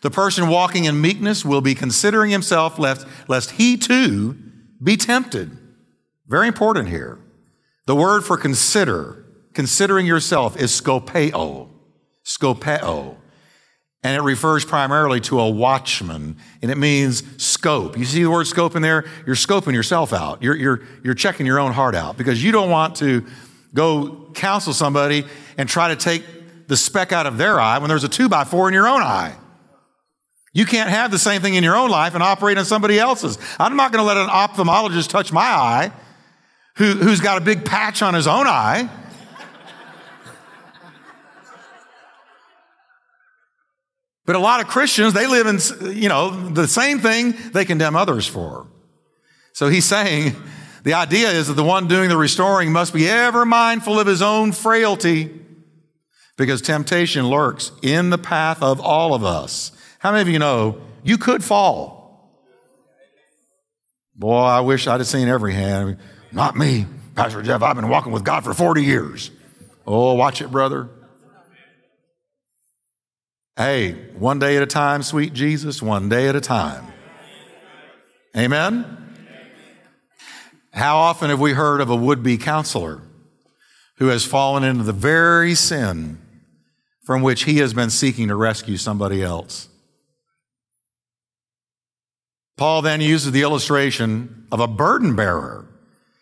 The 0.02 0.10
person 0.10 0.48
walking 0.48 0.84
in 0.84 1.00
meekness 1.00 1.44
will 1.44 1.60
be 1.60 1.74
considering 1.74 2.30
himself 2.30 2.78
lest, 2.78 3.06
lest 3.28 3.52
he 3.52 3.76
too 3.76 4.38
be 4.82 4.96
tempted. 4.96 5.56
Very 6.26 6.48
important 6.48 6.88
here. 6.88 7.18
The 7.86 7.96
word 7.96 8.22
for 8.24 8.36
consider, 8.36 9.24
considering 9.52 10.06
yourself, 10.06 10.56
is 10.56 10.70
scopeo. 10.70 11.68
Scopeo 12.24 13.16
and 14.06 14.14
it 14.14 14.22
refers 14.22 14.64
primarily 14.64 15.18
to 15.18 15.40
a 15.40 15.50
watchman, 15.50 16.36
and 16.62 16.70
it 16.70 16.78
means 16.78 17.24
scope. 17.42 17.98
You 17.98 18.04
see 18.04 18.22
the 18.22 18.30
word 18.30 18.46
scope 18.46 18.76
in 18.76 18.82
there? 18.82 19.04
You're 19.26 19.34
scoping 19.34 19.72
yourself 19.72 20.12
out. 20.12 20.44
You're, 20.44 20.54
you're, 20.54 20.82
you're 21.02 21.14
checking 21.14 21.44
your 21.44 21.58
own 21.58 21.72
heart 21.72 21.96
out 21.96 22.16
because 22.16 22.42
you 22.42 22.52
don't 22.52 22.70
want 22.70 22.94
to 22.98 23.26
go 23.74 24.30
counsel 24.32 24.72
somebody 24.72 25.24
and 25.58 25.68
try 25.68 25.88
to 25.88 25.96
take 25.96 26.22
the 26.68 26.76
speck 26.76 27.10
out 27.10 27.26
of 27.26 27.36
their 27.36 27.58
eye 27.58 27.78
when 27.78 27.88
there's 27.88 28.04
a 28.04 28.08
two 28.08 28.28
by 28.28 28.44
four 28.44 28.68
in 28.68 28.74
your 28.74 28.86
own 28.86 29.02
eye. 29.02 29.34
You 30.52 30.66
can't 30.66 30.88
have 30.88 31.10
the 31.10 31.18
same 31.18 31.42
thing 31.42 31.54
in 31.54 31.64
your 31.64 31.74
own 31.74 31.90
life 31.90 32.14
and 32.14 32.22
operate 32.22 32.58
on 32.58 32.64
somebody 32.64 33.00
else's. 33.00 33.38
I'm 33.58 33.74
not 33.74 33.90
going 33.90 34.02
to 34.02 34.06
let 34.06 34.16
an 34.16 34.28
ophthalmologist 34.28 35.08
touch 35.08 35.32
my 35.32 35.40
eye 35.40 35.92
who, 36.76 36.92
who's 36.92 37.18
got 37.18 37.42
a 37.42 37.44
big 37.44 37.64
patch 37.64 38.02
on 38.02 38.14
his 38.14 38.28
own 38.28 38.46
eye. 38.46 38.88
But 44.26 44.36
a 44.36 44.40
lot 44.40 44.60
of 44.60 44.66
Christians, 44.66 45.14
they 45.14 45.26
live 45.26 45.46
in, 45.46 45.96
you 45.96 46.08
know, 46.08 46.50
the 46.50 46.68
same 46.68 46.98
thing 46.98 47.34
they 47.52 47.64
condemn 47.64 47.96
others 47.96 48.26
for. 48.26 48.66
So 49.52 49.68
he's 49.68 49.84
saying 49.84 50.36
The 50.86 50.94
idea 50.94 51.30
is 51.30 51.48
that 51.48 51.54
the 51.54 51.64
one 51.64 51.88
doing 51.88 52.08
the 52.08 52.16
restoring 52.16 52.70
must 52.70 52.94
be 52.94 53.08
ever 53.08 53.44
mindful 53.44 53.98
of 53.98 54.06
his 54.06 54.22
own 54.22 54.52
frailty 54.52 55.36
because 56.36 56.62
temptation 56.62 57.26
lurks 57.26 57.72
in 57.82 58.10
the 58.10 58.18
path 58.18 58.62
of 58.62 58.80
all 58.80 59.12
of 59.12 59.24
us. 59.24 59.72
How 59.98 60.12
many 60.12 60.22
of 60.22 60.28
you 60.28 60.38
know 60.38 60.80
you 61.02 61.18
could 61.18 61.42
fall? 61.42 62.40
Boy, 64.14 64.38
I 64.38 64.60
wish 64.60 64.86
I'd 64.86 65.00
have 65.00 65.08
seen 65.08 65.26
every 65.26 65.54
hand. 65.54 65.98
Not 66.30 66.54
me, 66.54 66.86
Pastor 67.16 67.42
Jeff. 67.42 67.62
I've 67.62 67.74
been 67.74 67.88
walking 67.88 68.12
with 68.12 68.22
God 68.22 68.44
for 68.44 68.54
40 68.54 68.84
years. 68.84 69.32
Oh, 69.88 70.14
watch 70.14 70.40
it, 70.40 70.52
brother. 70.52 70.88
Hey, 73.56 73.92
one 74.18 74.38
day 74.38 74.58
at 74.58 74.62
a 74.62 74.66
time, 74.66 75.02
sweet 75.02 75.32
Jesus, 75.32 75.80
one 75.80 76.10
day 76.10 76.28
at 76.28 76.36
a 76.36 76.42
time. 76.42 76.84
Amen? 78.36 79.14
How 80.74 80.98
often 80.98 81.30
have 81.30 81.40
we 81.40 81.54
heard 81.54 81.80
of 81.80 81.88
a 81.88 81.96
would 81.96 82.22
be 82.22 82.36
counselor 82.36 83.00
who 83.96 84.08
has 84.08 84.26
fallen 84.26 84.62
into 84.62 84.84
the 84.84 84.92
very 84.92 85.54
sin 85.54 86.20
from 87.02 87.22
which 87.22 87.44
he 87.44 87.56
has 87.58 87.72
been 87.72 87.88
seeking 87.88 88.28
to 88.28 88.34
rescue 88.34 88.76
somebody 88.76 89.22
else? 89.22 89.70
Paul 92.58 92.82
then 92.82 93.00
uses 93.00 93.32
the 93.32 93.40
illustration 93.40 94.46
of 94.52 94.60
a 94.60 94.68
burden 94.68 95.16
bearer. 95.16 95.66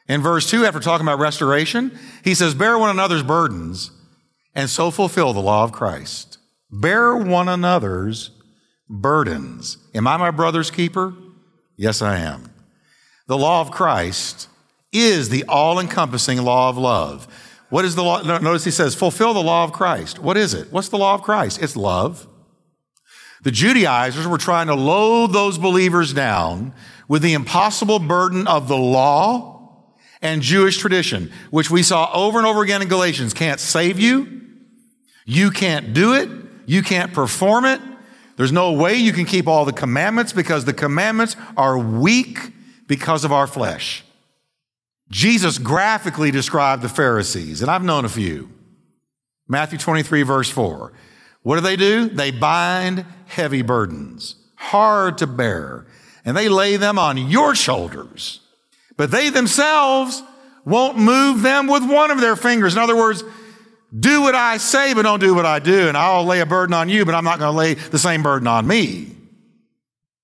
In 0.06 0.20
verse 0.20 0.48
2, 0.48 0.64
after 0.64 0.78
talking 0.78 1.04
about 1.04 1.18
restoration, 1.18 1.98
he 2.22 2.34
says, 2.34 2.54
Bear 2.54 2.78
one 2.78 2.90
another's 2.90 3.24
burdens 3.24 3.90
and 4.54 4.70
so 4.70 4.92
fulfill 4.92 5.32
the 5.32 5.40
law 5.40 5.64
of 5.64 5.72
Christ. 5.72 6.38
Bear 6.80 7.16
one 7.16 7.48
another's 7.48 8.32
burdens. 8.90 9.78
Am 9.94 10.08
I 10.08 10.16
my 10.16 10.32
brother's 10.32 10.72
keeper? 10.72 11.14
Yes, 11.76 12.02
I 12.02 12.18
am. 12.18 12.50
The 13.28 13.38
law 13.38 13.60
of 13.60 13.70
Christ 13.70 14.48
is 14.92 15.28
the 15.28 15.44
all 15.44 15.78
encompassing 15.78 16.42
law 16.42 16.68
of 16.68 16.76
love. 16.76 17.28
What 17.70 17.84
is 17.84 17.94
the 17.94 18.02
law? 18.02 18.22
Notice 18.22 18.64
he 18.64 18.72
says, 18.72 18.96
fulfill 18.96 19.34
the 19.34 19.42
law 19.42 19.62
of 19.62 19.72
Christ. 19.72 20.18
What 20.18 20.36
is 20.36 20.52
it? 20.52 20.72
What's 20.72 20.88
the 20.88 20.98
law 20.98 21.14
of 21.14 21.22
Christ? 21.22 21.62
It's 21.62 21.76
love. 21.76 22.26
The 23.44 23.52
Judaizers 23.52 24.26
were 24.26 24.38
trying 24.38 24.66
to 24.66 24.74
load 24.74 25.32
those 25.32 25.58
believers 25.58 26.12
down 26.12 26.74
with 27.06 27.22
the 27.22 27.34
impossible 27.34 28.00
burden 28.00 28.48
of 28.48 28.66
the 28.66 28.76
law 28.76 29.94
and 30.20 30.42
Jewish 30.42 30.78
tradition, 30.78 31.30
which 31.50 31.70
we 31.70 31.84
saw 31.84 32.10
over 32.12 32.38
and 32.38 32.46
over 32.48 32.62
again 32.62 32.82
in 32.82 32.88
Galatians. 32.88 33.32
Can't 33.32 33.60
save 33.60 34.00
you. 34.00 34.42
You 35.24 35.52
can't 35.52 35.94
do 35.94 36.14
it. 36.14 36.28
You 36.66 36.82
can't 36.82 37.12
perform 37.12 37.64
it. 37.64 37.80
There's 38.36 38.52
no 38.52 38.72
way 38.72 38.94
you 38.96 39.12
can 39.12 39.26
keep 39.26 39.46
all 39.46 39.64
the 39.64 39.72
commandments 39.72 40.32
because 40.32 40.64
the 40.64 40.72
commandments 40.72 41.36
are 41.56 41.78
weak 41.78 42.38
because 42.86 43.24
of 43.24 43.32
our 43.32 43.46
flesh. 43.46 44.04
Jesus 45.10 45.58
graphically 45.58 46.30
described 46.30 46.82
the 46.82 46.88
Pharisees, 46.88 47.62
and 47.62 47.70
I've 47.70 47.84
known 47.84 48.04
a 48.04 48.08
few. 48.08 48.50
Matthew 49.46 49.78
23, 49.78 50.22
verse 50.22 50.50
4. 50.50 50.92
What 51.42 51.56
do 51.56 51.60
they 51.60 51.76
do? 51.76 52.08
They 52.08 52.30
bind 52.30 53.04
heavy 53.26 53.62
burdens, 53.62 54.36
hard 54.56 55.18
to 55.18 55.26
bear, 55.26 55.86
and 56.24 56.36
they 56.36 56.48
lay 56.48 56.76
them 56.76 56.98
on 56.98 57.18
your 57.18 57.54
shoulders. 57.54 58.40
But 58.96 59.10
they 59.10 59.28
themselves 59.28 60.22
won't 60.64 60.98
move 60.98 61.42
them 61.42 61.66
with 61.66 61.88
one 61.88 62.10
of 62.10 62.20
their 62.20 62.36
fingers. 62.36 62.74
In 62.74 62.80
other 62.80 62.96
words, 62.96 63.22
do 63.98 64.22
what 64.22 64.34
I 64.34 64.56
say, 64.56 64.92
but 64.94 65.02
don't 65.02 65.20
do 65.20 65.34
what 65.34 65.46
I 65.46 65.58
do. 65.58 65.88
And 65.88 65.96
I'll 65.96 66.24
lay 66.24 66.40
a 66.40 66.46
burden 66.46 66.74
on 66.74 66.88
you, 66.88 67.04
but 67.04 67.14
I'm 67.14 67.24
not 67.24 67.38
going 67.38 67.52
to 67.52 67.56
lay 67.56 67.74
the 67.74 67.98
same 67.98 68.22
burden 68.22 68.48
on 68.48 68.66
me. 68.66 69.14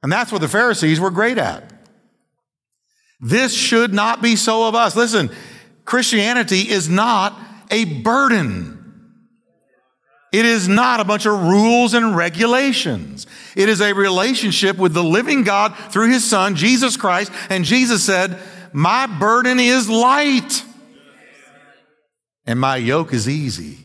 And 0.03 0.11
that's 0.11 0.33
what 0.33 0.41
the 0.41 0.49
Pharisees 0.49 0.99
were 0.99 1.11
great 1.11 1.39
at. 1.39 1.71
This 3.21 3.55
should 3.55 3.93
not 3.93 4.23
be 4.23 4.35
so 4.35 4.67
of 4.67 4.75
us. 4.75 4.97
Listen, 4.97 5.31
Christianity 5.85 6.69
is 6.71 6.89
not 6.89 7.39
a 7.71 7.85
burden. 7.85 8.79
It 10.33 10.47
is 10.47 10.69
not 10.69 11.01
a 11.01 11.05
bunch 11.05 11.27
of 11.27 11.43
rules 11.43 11.93
and 11.93 12.17
regulations. 12.17 13.27
It 13.57 13.69
is 13.69 13.81
a 13.81 13.93
relationship 13.93 14.79
with 14.79 14.95
the 14.95 15.05
living 15.05 15.43
God 15.43 15.77
through 15.91 16.11
his 16.11 16.29
son, 16.29 16.55
Jesus 16.55 16.97
Christ. 16.97 17.31
And 17.51 17.65
Jesus 17.65 18.05
said, 18.05 18.39
my 18.73 19.07
burden 19.07 19.59
is 19.61 19.89
light 19.89 20.65
and 22.47 22.59
my 22.59 22.77
yoke 22.77 23.13
is 23.13 23.29
easy. 23.29 23.79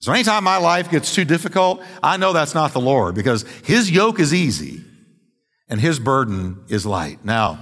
So 0.00 0.12
anytime 0.12 0.44
my 0.44 0.58
life 0.58 0.90
gets 0.90 1.14
too 1.14 1.24
difficult, 1.24 1.82
I 2.02 2.16
know 2.16 2.32
that's 2.32 2.54
not 2.54 2.72
the 2.72 2.80
Lord 2.80 3.14
because 3.14 3.42
his 3.64 3.90
yoke 3.90 4.20
is 4.20 4.32
easy 4.32 4.84
and 5.68 5.80
his 5.80 5.98
burden 5.98 6.64
is 6.68 6.86
light. 6.86 7.24
Now, 7.24 7.58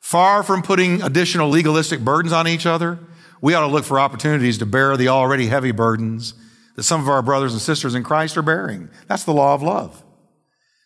far 0.00 0.42
from 0.42 0.62
putting 0.62 1.02
additional 1.02 1.48
legalistic 1.48 2.00
burdens 2.00 2.32
on 2.32 2.46
each 2.46 2.64
other, 2.64 2.98
we 3.40 3.54
ought 3.54 3.66
to 3.66 3.72
look 3.72 3.84
for 3.84 3.98
opportunities 3.98 4.58
to 4.58 4.66
bear 4.66 4.96
the 4.96 5.08
already 5.08 5.48
heavy 5.48 5.72
burdens 5.72 6.34
that 6.76 6.84
some 6.84 7.00
of 7.00 7.08
our 7.08 7.22
brothers 7.22 7.52
and 7.52 7.60
sisters 7.60 7.94
in 7.94 8.02
Christ 8.02 8.36
are 8.36 8.42
bearing. 8.42 8.88
That's 9.08 9.24
the 9.24 9.34
law 9.34 9.54
of 9.54 9.62
love. 9.62 10.02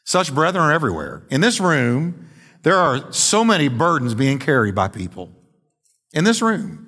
Such 0.04 0.34
brethren 0.34 0.64
are 0.64 0.72
everywhere. 0.72 1.26
In 1.30 1.42
this 1.42 1.60
room, 1.60 2.28
there 2.62 2.76
are 2.76 3.12
so 3.12 3.44
many 3.44 3.68
burdens 3.68 4.14
being 4.14 4.38
carried 4.38 4.74
by 4.74 4.88
people. 4.88 5.30
In 6.12 6.24
this 6.24 6.40
room. 6.40 6.87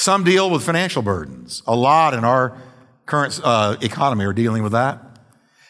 Some 0.00 0.24
deal 0.24 0.48
with 0.48 0.62
financial 0.62 1.02
burdens. 1.02 1.62
A 1.66 1.76
lot 1.76 2.14
in 2.14 2.24
our 2.24 2.56
current 3.04 3.38
uh, 3.44 3.76
economy 3.82 4.24
are 4.24 4.32
dealing 4.32 4.62
with 4.62 4.72
that. 4.72 4.98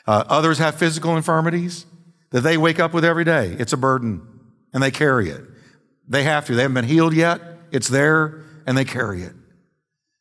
Uh, 0.07 0.23
others 0.29 0.59
have 0.59 0.77
physical 0.77 1.17
infirmities 1.17 1.85
that 2.31 2.43
they 2.43 2.57
wake 2.57 2.79
up 2.79 2.95
with 2.95 3.05
every 3.05 3.25
day. 3.25 3.57
It's 3.59 3.73
a 3.73 3.77
burden, 3.77 4.23
and 4.73 4.81
they 4.85 4.93
carry 4.93 5.31
it. 5.31 5.43
They 6.07 6.23
have 6.23 6.47
to. 6.47 6.55
They 6.55 6.63
haven't 6.63 6.77
been 6.77 6.85
healed 6.85 7.13
yet. 7.13 7.43
It's 7.73 7.89
there, 7.89 8.45
and 8.69 8.79
they 8.79 8.85
carry 8.85 9.23
it. 9.23 9.33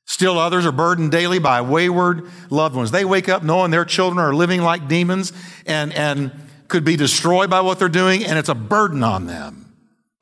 Still 0.05 0.39
others 0.39 0.65
are 0.65 0.71
burdened 0.71 1.11
daily 1.11 1.37
by 1.37 1.61
wayward 1.61 2.27
loved 2.49 2.75
ones. 2.75 2.89
They 2.89 3.05
wake 3.05 3.29
up 3.29 3.43
knowing 3.43 3.69
their 3.69 3.85
children 3.85 4.17
are 4.17 4.33
living 4.33 4.63
like 4.63 4.87
demons 4.87 5.33
and, 5.67 5.93
and 5.93 6.31
could 6.67 6.83
be 6.83 6.95
destroyed 6.95 7.51
by 7.51 7.61
what 7.61 7.77
they're 7.77 7.87
doing, 7.87 8.25
and 8.25 8.39
it's 8.39 8.49
a 8.49 8.55
burden 8.55 9.03
on 9.03 9.27
them. 9.27 9.71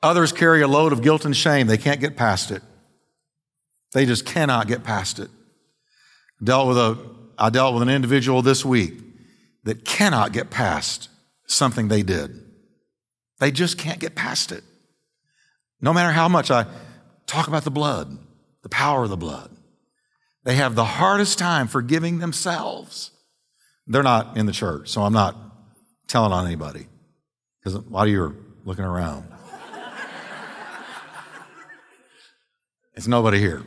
Others 0.02 0.32
carry 0.32 0.60
a 0.60 0.68
load 0.68 0.92
of 0.92 1.00
guilt 1.00 1.24
and 1.24 1.34
shame. 1.34 1.68
They 1.68 1.78
can't 1.78 2.00
get 2.02 2.18
past 2.18 2.50
it. 2.50 2.62
They 3.92 4.06
just 4.06 4.26
cannot 4.26 4.68
get 4.68 4.84
past 4.84 5.18
it. 5.18 5.30
Dealt 6.42 6.68
with 6.68 6.78
a, 6.78 6.98
I 7.38 7.50
dealt 7.50 7.74
with 7.74 7.82
an 7.82 7.88
individual 7.88 8.42
this 8.42 8.64
week 8.64 8.94
that 9.64 9.84
cannot 9.84 10.32
get 10.32 10.50
past 10.50 11.08
something 11.46 11.88
they 11.88 12.02
did. 12.02 12.44
They 13.40 13.50
just 13.50 13.78
can't 13.78 14.00
get 14.00 14.14
past 14.14 14.52
it. 14.52 14.64
No 15.80 15.92
matter 15.92 16.12
how 16.12 16.28
much 16.28 16.50
I 16.50 16.66
talk 17.26 17.48
about 17.48 17.64
the 17.64 17.70
blood, 17.70 18.18
the 18.62 18.68
power 18.68 19.04
of 19.04 19.10
the 19.10 19.16
blood, 19.16 19.50
they 20.44 20.54
have 20.54 20.74
the 20.74 20.84
hardest 20.84 21.38
time 21.38 21.68
forgiving 21.68 22.18
themselves. 22.18 23.10
They're 23.86 24.02
not 24.02 24.36
in 24.36 24.46
the 24.46 24.52
church, 24.52 24.88
so 24.88 25.02
I'm 25.02 25.12
not 25.12 25.36
telling 26.08 26.32
on 26.32 26.46
anybody 26.46 26.86
because 27.60 27.74
a 27.74 27.80
lot 27.80 28.06
of 28.06 28.12
you 28.12 28.22
are 28.22 28.34
looking 28.64 28.84
around. 28.84 29.24
it's 32.94 33.06
nobody 33.06 33.38
here. 33.38 33.62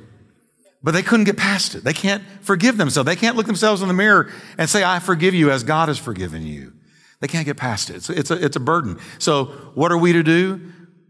But 0.83 0.93
they 0.93 1.03
couldn't 1.03 1.25
get 1.25 1.37
past 1.37 1.75
it. 1.75 1.83
They 1.83 1.93
can't 1.93 2.23
forgive 2.41 2.77
themselves. 2.77 3.05
They 3.05 3.15
can't 3.15 3.35
look 3.35 3.45
themselves 3.45 3.81
in 3.81 3.87
the 3.87 3.93
mirror 3.93 4.31
and 4.57 4.69
say, 4.69 4.83
I 4.83 4.99
forgive 4.99 5.35
you 5.35 5.51
as 5.51 5.63
God 5.63 5.89
has 5.89 5.99
forgiven 5.99 6.45
you. 6.45 6.73
They 7.19 7.27
can't 7.27 7.45
get 7.45 7.57
past 7.57 7.91
it. 7.91 7.97
It's, 7.97 8.09
it's, 8.09 8.31
a, 8.31 8.43
it's 8.43 8.55
a 8.55 8.59
burden. 8.59 8.99
So 9.19 9.45
what 9.75 9.91
are 9.91 9.97
we 9.97 10.13
to 10.13 10.23
do? 10.23 10.59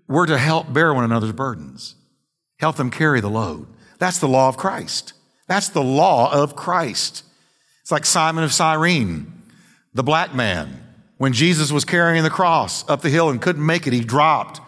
We're 0.09 0.25
to 0.25 0.37
help 0.37 0.73
bear 0.73 0.93
one 0.93 1.05
another's 1.05 1.31
burdens. 1.31 1.95
Help 2.59 2.75
them 2.75 2.91
carry 2.91 3.21
the 3.21 3.29
load. 3.29 3.65
That's 3.97 4.19
the 4.19 4.27
law 4.27 4.49
of 4.49 4.57
Christ. 4.57 5.13
That's 5.47 5.69
the 5.69 5.83
law 5.83 6.31
of 6.31 6.55
Christ. 6.55 7.23
It's 7.81 7.91
like 7.91 8.05
Simon 8.05 8.43
of 8.43 8.53
Cyrene, 8.53 9.41
the 9.93 10.03
black 10.03 10.35
man. 10.35 10.85
When 11.17 11.33
Jesus 11.33 11.71
was 11.71 11.85
carrying 11.85 12.23
the 12.23 12.29
cross 12.29 12.87
up 12.89 13.01
the 13.01 13.09
hill 13.09 13.29
and 13.29 13.41
couldn't 13.41 13.65
make 13.65 13.87
it, 13.87 13.93
he 13.93 14.01
dropped. 14.01 14.59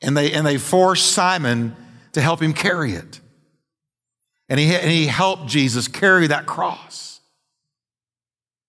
And 0.00 0.16
they, 0.16 0.32
and 0.32 0.46
they 0.46 0.56
forced 0.56 1.12
Simon 1.12 1.76
to 2.12 2.20
help 2.20 2.40
him 2.40 2.54
carry 2.54 2.92
it. 2.92 3.20
And 4.48 4.58
he, 4.58 4.74
and 4.74 4.90
he 4.90 5.06
helped 5.06 5.46
Jesus 5.46 5.88
carry 5.88 6.26
that 6.28 6.46
cross. 6.46 7.20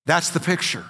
That's 0.06 0.30
the 0.30 0.40
picture. 0.40 0.86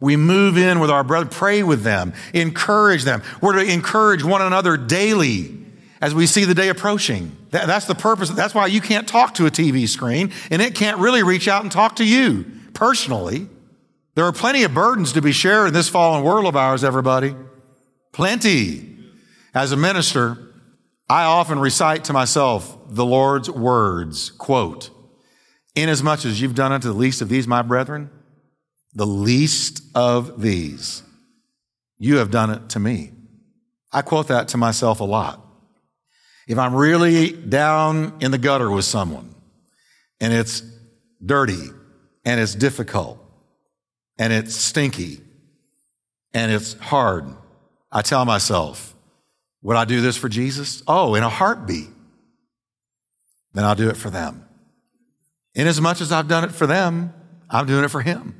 We 0.00 0.16
move 0.16 0.58
in 0.58 0.80
with 0.80 0.90
our 0.90 1.04
brother, 1.04 1.26
pray 1.26 1.62
with 1.62 1.84
them, 1.84 2.12
encourage 2.34 3.04
them. 3.04 3.22
We're 3.40 3.52
to 3.52 3.72
encourage 3.72 4.24
one 4.24 4.42
another 4.42 4.76
daily 4.76 5.56
as 6.00 6.12
we 6.12 6.26
see 6.26 6.44
the 6.44 6.54
day 6.54 6.68
approaching. 6.68 7.36
That, 7.50 7.68
that's 7.68 7.86
the 7.86 7.94
purpose. 7.94 8.28
That's 8.30 8.54
why 8.54 8.66
you 8.66 8.80
can't 8.80 9.06
talk 9.06 9.34
to 9.34 9.46
a 9.46 9.50
TV 9.50 9.88
screen 9.88 10.32
and 10.50 10.60
it 10.60 10.74
can't 10.74 10.98
really 10.98 11.22
reach 11.22 11.46
out 11.46 11.62
and 11.62 11.70
talk 11.70 11.96
to 11.96 12.04
you 12.04 12.44
personally. 12.74 13.46
There 14.16 14.24
are 14.24 14.32
plenty 14.32 14.64
of 14.64 14.74
burdens 14.74 15.12
to 15.12 15.22
be 15.22 15.30
shared 15.30 15.68
in 15.68 15.74
this 15.74 15.88
fallen 15.88 16.24
world 16.24 16.46
of 16.46 16.56
ours, 16.56 16.82
everybody. 16.82 17.36
Plenty. 18.10 18.98
As 19.54 19.70
a 19.70 19.76
minister, 19.76 20.51
I 21.12 21.24
often 21.24 21.58
recite 21.58 22.04
to 22.04 22.14
myself 22.14 22.74
the 22.88 23.04
Lord's 23.04 23.50
words, 23.50 24.30
quote, 24.30 24.88
inasmuch 25.74 26.24
as 26.24 26.40
you've 26.40 26.54
done 26.54 26.72
unto 26.72 26.88
the 26.88 26.94
least 26.94 27.20
of 27.20 27.28
these, 27.28 27.46
my 27.46 27.60
brethren, 27.60 28.08
the 28.94 29.06
least 29.06 29.82
of 29.94 30.40
these, 30.40 31.02
you 31.98 32.16
have 32.16 32.30
done 32.30 32.48
it 32.48 32.70
to 32.70 32.80
me. 32.80 33.12
I 33.92 34.00
quote 34.00 34.28
that 34.28 34.48
to 34.48 34.56
myself 34.56 35.00
a 35.00 35.04
lot. 35.04 35.44
If 36.48 36.56
I'm 36.56 36.74
really 36.74 37.32
down 37.32 38.16
in 38.20 38.30
the 38.30 38.38
gutter 38.38 38.70
with 38.70 38.86
someone 38.86 39.34
and 40.18 40.32
it's 40.32 40.62
dirty 41.22 41.68
and 42.24 42.40
it's 42.40 42.54
difficult 42.54 43.22
and 44.16 44.32
it's 44.32 44.56
stinky 44.56 45.20
and 46.32 46.50
it's 46.50 46.72
hard, 46.78 47.26
I 47.90 48.00
tell 48.00 48.24
myself, 48.24 48.91
would 49.62 49.76
I 49.76 49.84
do 49.84 50.00
this 50.00 50.16
for 50.16 50.28
Jesus? 50.28 50.82
Oh, 50.86 51.14
in 51.14 51.22
a 51.22 51.28
heartbeat. 51.28 51.88
Then 53.54 53.64
I'll 53.64 53.74
do 53.74 53.90
it 53.90 53.96
for 53.96 54.10
them. 54.10 54.44
In 55.54 55.66
as 55.66 55.80
much 55.80 56.00
as 56.00 56.10
I've 56.10 56.28
done 56.28 56.44
it 56.44 56.52
for 56.52 56.66
them, 56.66 57.12
I'm 57.50 57.66
doing 57.66 57.84
it 57.84 57.88
for 57.88 58.00
Him. 58.00 58.38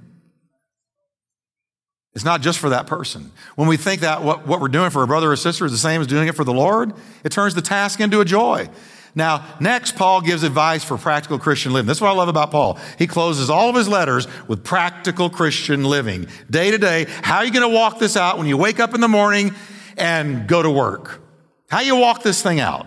It's 2.15 2.25
not 2.25 2.43
just 2.43 2.59
for 2.59 2.71
that 2.71 2.87
person. 2.87 3.31
When 3.57 3.69
we 3.69 3.77
think 3.77 4.03
that 4.03 4.23
what, 4.23 4.47
what 4.47 4.61
we're 4.61 4.69
doing 4.69 4.91
for 4.91 5.03
a 5.03 5.07
brother 5.07 5.33
or 5.33 5.37
sister 5.37 5.65
is 5.65 5.73
the 5.73 5.79
same 5.79 6.01
as 6.01 6.07
doing 6.07 6.29
it 6.29 6.35
for 6.35 6.45
the 6.45 6.53
Lord, 6.53 6.93
it 7.25 7.33
turns 7.33 7.55
the 7.55 7.63
task 7.63 8.01
into 8.01 8.21
a 8.21 8.25
joy. 8.25 8.69
Now, 9.15 9.45
next, 9.61 9.97
Paul 9.97 10.23
gives 10.23 10.43
advice 10.43 10.85
for 10.85 10.97
practical 10.97 11.39
Christian 11.39 11.73
living. 11.73 11.87
This 11.87 11.99
is 11.99 12.01
what 12.01 12.11
I 12.11 12.15
love 12.15 12.29
about 12.29 12.51
Paul. 12.51 12.79
He 12.99 13.07
closes 13.07 13.51
all 13.51 13.69
of 13.69 13.77
his 13.77 13.89
letters 13.89 14.27
with 14.49 14.65
practical 14.65 15.29
Christian 15.29 15.85
living. 15.85 16.29
Day 16.51 16.71
to 16.71 16.79
day, 16.79 17.07
how 17.23 17.39
are 17.39 17.45
you 17.45 17.53
going 17.53 17.71
to 17.71 17.75
walk 17.75 17.99
this 17.99 18.17
out 18.17 18.39
when 18.39 18.47
you 18.47 18.57
wake 18.57 18.81
up 18.81 18.95
in 18.95 19.03
the 19.03 19.09
morning 19.09 19.55
and 19.97 20.47
go 20.47 20.63
to 20.63 20.71
work? 20.71 21.21
How 21.69 21.81
you 21.81 21.97
walk 21.97 22.23
this 22.23 22.43
thing 22.43 22.61
out? 22.61 22.87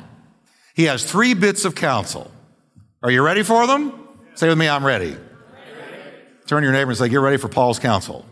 He 0.75 0.83
has 0.83 1.03
three 1.03 1.33
bits 1.33 1.65
of 1.65 1.75
counsel. 1.75 2.29
Are 3.01 3.11
you 3.11 3.21
ready 3.21 3.43
for 3.43 3.65
them? 3.67 3.93
Say 4.35 4.49
with 4.49 4.57
me, 4.57 4.67
I'm 4.67 4.85
ready. 4.85 5.15
Turn 6.47 6.61
to 6.61 6.65
your 6.65 6.73
neighbor 6.73 6.91
and 6.91 6.97
say, 6.97 7.09
Get 7.09 7.17
ready 7.17 7.37
for 7.37 7.47
Paul's 7.47 7.79
counsel. 7.79 8.25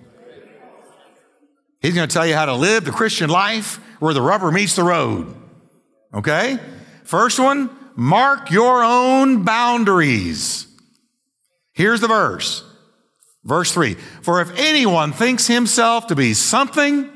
He's 1.82 1.96
going 1.96 2.08
to 2.08 2.14
tell 2.14 2.26
you 2.26 2.36
how 2.36 2.46
to 2.46 2.56
live 2.56 2.86
the 2.86 2.92
Christian 2.92 3.30
life 3.30 3.80
where 4.00 4.14
the 4.14 4.22
rubber 4.22 4.52
meets 4.52 4.76
the 4.76 4.84
road. 4.84 5.36
Okay? 6.14 6.58
First 7.04 7.40
one, 7.40 7.70
mark 7.96 8.52
your 8.52 8.84
own 8.84 9.44
boundaries. 9.44 10.68
Here's 11.74 12.02
the 12.02 12.08
verse. 12.08 12.64
Verse 13.44 13.72
three. 13.74 13.96
For 14.22 14.42
if 14.42 14.52
anyone 14.58 15.12
thinks 15.12 15.48
himself 15.48 16.08
to 16.08 16.16
be 16.16 16.34
something, 16.34 17.10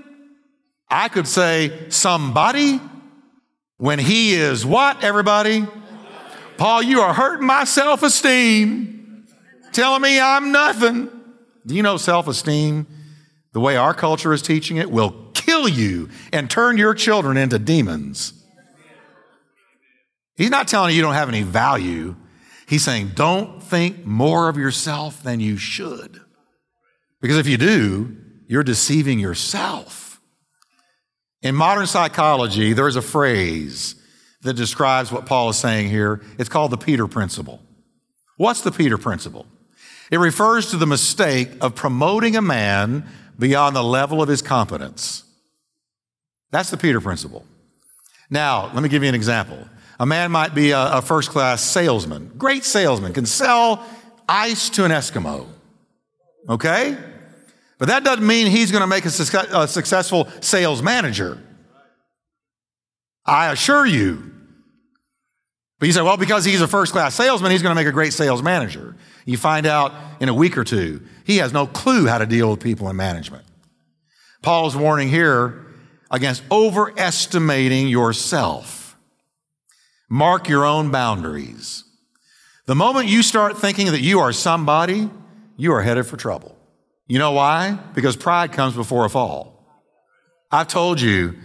I 0.90 1.10
could 1.10 1.28
say 1.28 1.90
somebody, 1.90 2.80
when 3.78 4.00
he 4.00 4.34
is 4.34 4.66
what, 4.66 5.04
everybody? 5.04 5.68
Paul, 6.58 6.82
you 6.82 7.02
are 7.02 7.14
hurting 7.14 7.46
my 7.46 7.66
self 7.66 8.04
esteem, 8.04 9.28
telling 9.74 10.02
me 10.02 10.20
I'm 10.20 10.52
nothing. 10.52 11.10
Do 11.66 11.76
you 11.76 11.84
know 11.84 11.98
self 11.98 12.28
esteem, 12.28 12.88
the 13.54 13.60
way 13.60 13.76
our 13.76 13.94
culture 13.94 14.34
is 14.34 14.42
teaching 14.42 14.78
it, 14.78 14.90
will 14.90 15.32
kill 15.34 15.68
you 15.68 16.10
and 16.32 16.50
turn 16.50 16.78
your 16.78 16.94
children 16.94 17.38
into 17.38 17.60
demons? 17.60 18.34
He's 20.36 20.50
not 20.52 20.68
telling 20.68 20.92
you 20.92 20.98
you 20.98 21.02
don't 21.02 21.16
have 21.16 21.30
any 21.30 21.44
value. 21.44 22.16
He's 22.68 22.84
saying, 22.84 23.12
don't 23.16 23.62
think 23.62 24.06
more 24.06 24.50
of 24.50 24.58
yourself 24.58 25.24
than 25.24 25.40
you 25.40 25.58
should. 25.58 26.22
Because 27.22 27.38
if 27.38 27.48
you 27.48 27.58
do, 27.58 28.16
you're 28.48 28.64
deceiving 28.64 29.20
yourself. 29.20 30.07
In 31.42 31.56
modern 31.56 31.86
psychology, 31.86 32.74
there's 32.74 32.96
a 32.96 33.02
phrase 33.02 33.96
that 34.42 34.54
describes 34.54 35.12
what 35.12 35.26
Paul 35.26 35.50
is 35.50 35.58
saying 35.58 35.90
here. 35.90 36.22
It's 36.38 36.50
called 36.50 36.72
the 36.72 36.78
Peter 36.78 37.08
Principle. 37.08 37.62
What's 38.38 38.62
the 38.62 38.72
Peter 38.72 38.98
Principle? 38.98 39.46
It 40.12 40.18
refers 40.18 40.72
to 40.72 40.78
the 40.78 40.88
mistake 40.88 41.50
of 41.62 41.76
promoting 41.76 42.36
a 42.36 42.42
man 42.42 43.06
beyond 43.38 43.76
the 43.76 43.84
level 43.84 44.22
of 44.22 44.30
his 44.30 44.42
competence. 44.42 45.24
That's 46.52 46.70
the 46.70 46.78
Peter 46.78 47.02
Principle. 47.02 47.46
Now, 48.30 48.72
let 48.74 48.82
me 48.82 48.90
give 48.90 49.04
you 49.04 49.10
an 49.10 49.16
example. 49.16 49.68
A 50.00 50.06
man 50.06 50.32
might 50.32 50.56
be 50.56 50.72
a, 50.72 50.98
a 50.98 51.02
first 51.02 51.30
class 51.30 51.62
salesman, 51.62 52.32
great 52.38 52.64
salesman, 52.64 53.14
can 53.14 53.26
sell 53.26 53.86
ice 54.30 54.70
to 54.72 54.86
an 54.86 54.92
Eskimo. 54.92 55.48
Okay? 56.50 56.98
But 57.78 57.90
that 57.90 58.04
doesn't 58.04 58.26
mean 58.26 58.48
he's 58.48 58.72
going 58.72 58.82
to 58.82 58.88
make 58.88 59.06
a, 59.06 59.10
su- 59.10 59.38
a 59.52 59.68
successful 59.68 60.28
sales 60.42 60.82
manager. 60.82 61.42
I 63.26 63.52
assure 63.52 63.86
you. 63.86 64.32
But 65.80 65.86
you 65.86 65.94
say, 65.94 66.02
well, 66.02 66.18
because 66.18 66.44
he's 66.44 66.62
a 66.62 66.68
first 66.68 66.92
class 66.92 67.14
salesman, 67.14 67.52
he's 67.52 67.62
going 67.62 67.76
to 67.76 67.80
make 67.80 67.88
a 67.88 67.92
great 67.92 68.14
sales 68.14 68.42
manager. 68.42 68.96
You 69.26 69.38
find 69.38 69.68
out 69.68 69.94
in 70.20 70.28
a 70.30 70.34
week 70.34 70.58
or 70.58 70.64
two, 70.64 71.06
he 71.24 71.38
has 71.38 71.54
no 71.54 71.68
clue 71.68 72.08
how 72.08 72.18
to 72.18 72.26
deal 72.26 72.50
with 72.50 72.62
people 72.62 72.90
in 72.90 72.96
management. 72.96 73.46
Paul's 74.42 74.76
warning 74.76 75.10
here 75.10 75.66
against 76.10 76.42
overestimating 76.50 77.90
yourself. 77.90 78.98
Mark 80.10 80.48
your 80.48 80.66
own 80.66 80.90
boundaries. 80.90 81.84
The 82.66 82.76
moment 82.76 83.08
you 83.08 83.22
start 83.22 83.58
thinking 83.58 83.88
that 83.88 84.02
you 84.02 84.20
are 84.20 84.32
somebody, 84.32 85.10
you 85.58 85.74
are 85.74 85.82
headed 85.82 86.08
for 86.08 86.18
trouble. 86.18 86.57
You 87.08 87.20
know 87.20 87.32
why? 87.32 87.80
Because 87.94 88.16
pride 88.16 88.52
comes 88.52 88.76
before 88.76 89.06
a 89.06 89.10
fall. 89.10 89.66
I've 90.52 90.68
told 90.68 91.00
you, 91.00 91.36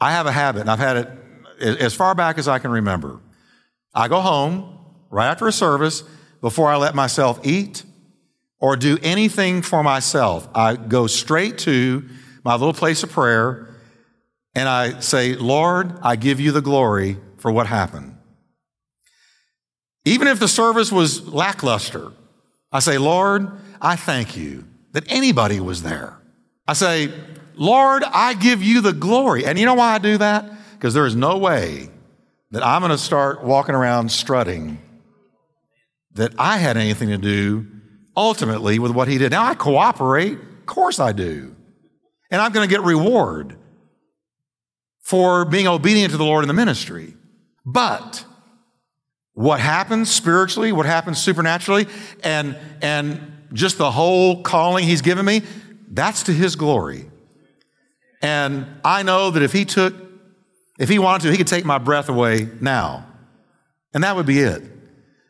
I 0.00 0.12
have 0.12 0.26
a 0.26 0.32
habit, 0.32 0.60
and 0.60 0.70
I've 0.70 0.78
had 0.78 0.96
it 0.96 1.80
as 1.80 1.94
far 1.94 2.14
back 2.14 2.38
as 2.38 2.48
I 2.48 2.58
can 2.58 2.70
remember. 2.70 3.20
I 3.94 4.08
go 4.08 4.20
home 4.20 4.78
right 5.10 5.28
after 5.28 5.46
a 5.46 5.52
service 5.52 6.02
before 6.40 6.70
I 6.70 6.76
let 6.76 6.94
myself 6.94 7.46
eat 7.46 7.84
or 8.58 8.76
do 8.76 8.98
anything 9.02 9.62
for 9.62 9.82
myself. 9.82 10.48
I 10.54 10.76
go 10.76 11.06
straight 11.06 11.58
to 11.58 12.08
my 12.44 12.54
little 12.54 12.74
place 12.74 13.02
of 13.02 13.10
prayer 13.10 13.74
and 14.54 14.68
I 14.68 15.00
say, 15.00 15.34
Lord, 15.34 15.98
I 16.02 16.16
give 16.16 16.40
you 16.40 16.52
the 16.52 16.60
glory 16.60 17.16
for 17.38 17.50
what 17.50 17.66
happened. 17.66 18.16
Even 20.04 20.28
if 20.28 20.38
the 20.38 20.48
service 20.48 20.92
was 20.92 21.26
lackluster, 21.26 22.12
I 22.70 22.80
say, 22.80 22.98
Lord, 22.98 23.50
I 23.80 23.96
thank 23.96 24.36
you 24.36 24.64
that 24.94 25.04
anybody 25.08 25.60
was 25.60 25.82
there. 25.82 26.18
I 26.66 26.72
say, 26.72 27.12
Lord, 27.56 28.04
I 28.04 28.34
give 28.34 28.62
you 28.62 28.80
the 28.80 28.92
glory. 28.92 29.44
And 29.44 29.58
you 29.58 29.66
know 29.66 29.74
why 29.74 29.94
I 29.94 29.98
do 29.98 30.16
that? 30.18 30.50
Because 30.72 30.94
there 30.94 31.04
is 31.04 31.14
no 31.14 31.36
way 31.36 31.90
that 32.52 32.64
I'm 32.64 32.80
going 32.80 32.90
to 32.90 32.98
start 32.98 33.44
walking 33.44 33.74
around 33.74 34.10
strutting 34.10 34.80
that 36.14 36.32
I 36.38 36.58
had 36.58 36.76
anything 36.76 37.08
to 37.08 37.18
do 37.18 37.66
ultimately 38.16 38.78
with 38.78 38.92
what 38.92 39.08
he 39.08 39.18
did. 39.18 39.32
Now 39.32 39.44
I 39.44 39.54
cooperate. 39.54 40.38
Of 40.38 40.66
course 40.66 41.00
I 41.00 41.12
do. 41.12 41.54
And 42.30 42.40
I'm 42.40 42.52
going 42.52 42.66
to 42.66 42.72
get 42.72 42.82
reward 42.84 43.56
for 45.02 45.44
being 45.44 45.66
obedient 45.66 46.12
to 46.12 46.16
the 46.16 46.24
Lord 46.24 46.44
in 46.44 46.48
the 46.48 46.54
ministry. 46.54 47.14
But 47.66 48.24
what 49.32 49.58
happens 49.58 50.10
spiritually, 50.10 50.70
what 50.70 50.86
happens 50.86 51.18
supernaturally, 51.18 51.88
and, 52.22 52.56
and 52.80 53.33
just 53.54 53.78
the 53.78 53.90
whole 53.90 54.42
calling 54.42 54.84
he's 54.84 55.00
given 55.00 55.24
me, 55.24 55.42
that's 55.90 56.24
to 56.24 56.32
his 56.32 56.56
glory. 56.56 57.06
And 58.20 58.66
I 58.84 59.02
know 59.02 59.30
that 59.30 59.42
if 59.42 59.52
he 59.52 59.64
took, 59.64 59.94
if 60.78 60.88
he 60.88 60.98
wanted 60.98 61.26
to, 61.26 61.30
he 61.30 61.38
could 61.38 61.46
take 61.46 61.64
my 61.64 61.78
breath 61.78 62.08
away 62.08 62.48
now. 62.60 63.06
And 63.94 64.02
that 64.04 64.16
would 64.16 64.26
be 64.26 64.40
it. 64.40 64.62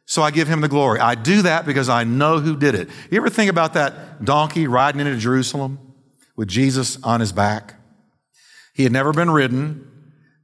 So 0.07 0.23
I 0.23 0.31
give 0.31 0.49
him 0.49 0.61
the 0.61 0.69
glory. 0.69 1.01
I 1.01 1.15
do 1.15 1.43
that 1.43 1.67
because 1.67 1.89
I 1.89 2.05
know 2.05 2.39
who 2.39 2.57
did 2.57 2.75
it. 2.75 2.89
You 3.11 3.19
ever 3.19 3.31
think 3.31 3.51
about 3.51 3.75
that 3.75 4.25
donkey 4.25 4.67
riding 4.67 5.01
into 5.01 5.17
Jerusalem 5.17 5.79
with 6.37 6.49
Jesus 6.49 7.03
on 7.03 7.21
his 7.21 7.33
back? 7.33 7.75
He 8.75 8.83
had 8.83 8.93
never 8.93 9.13
been 9.13 9.31
ridden. 9.31 9.91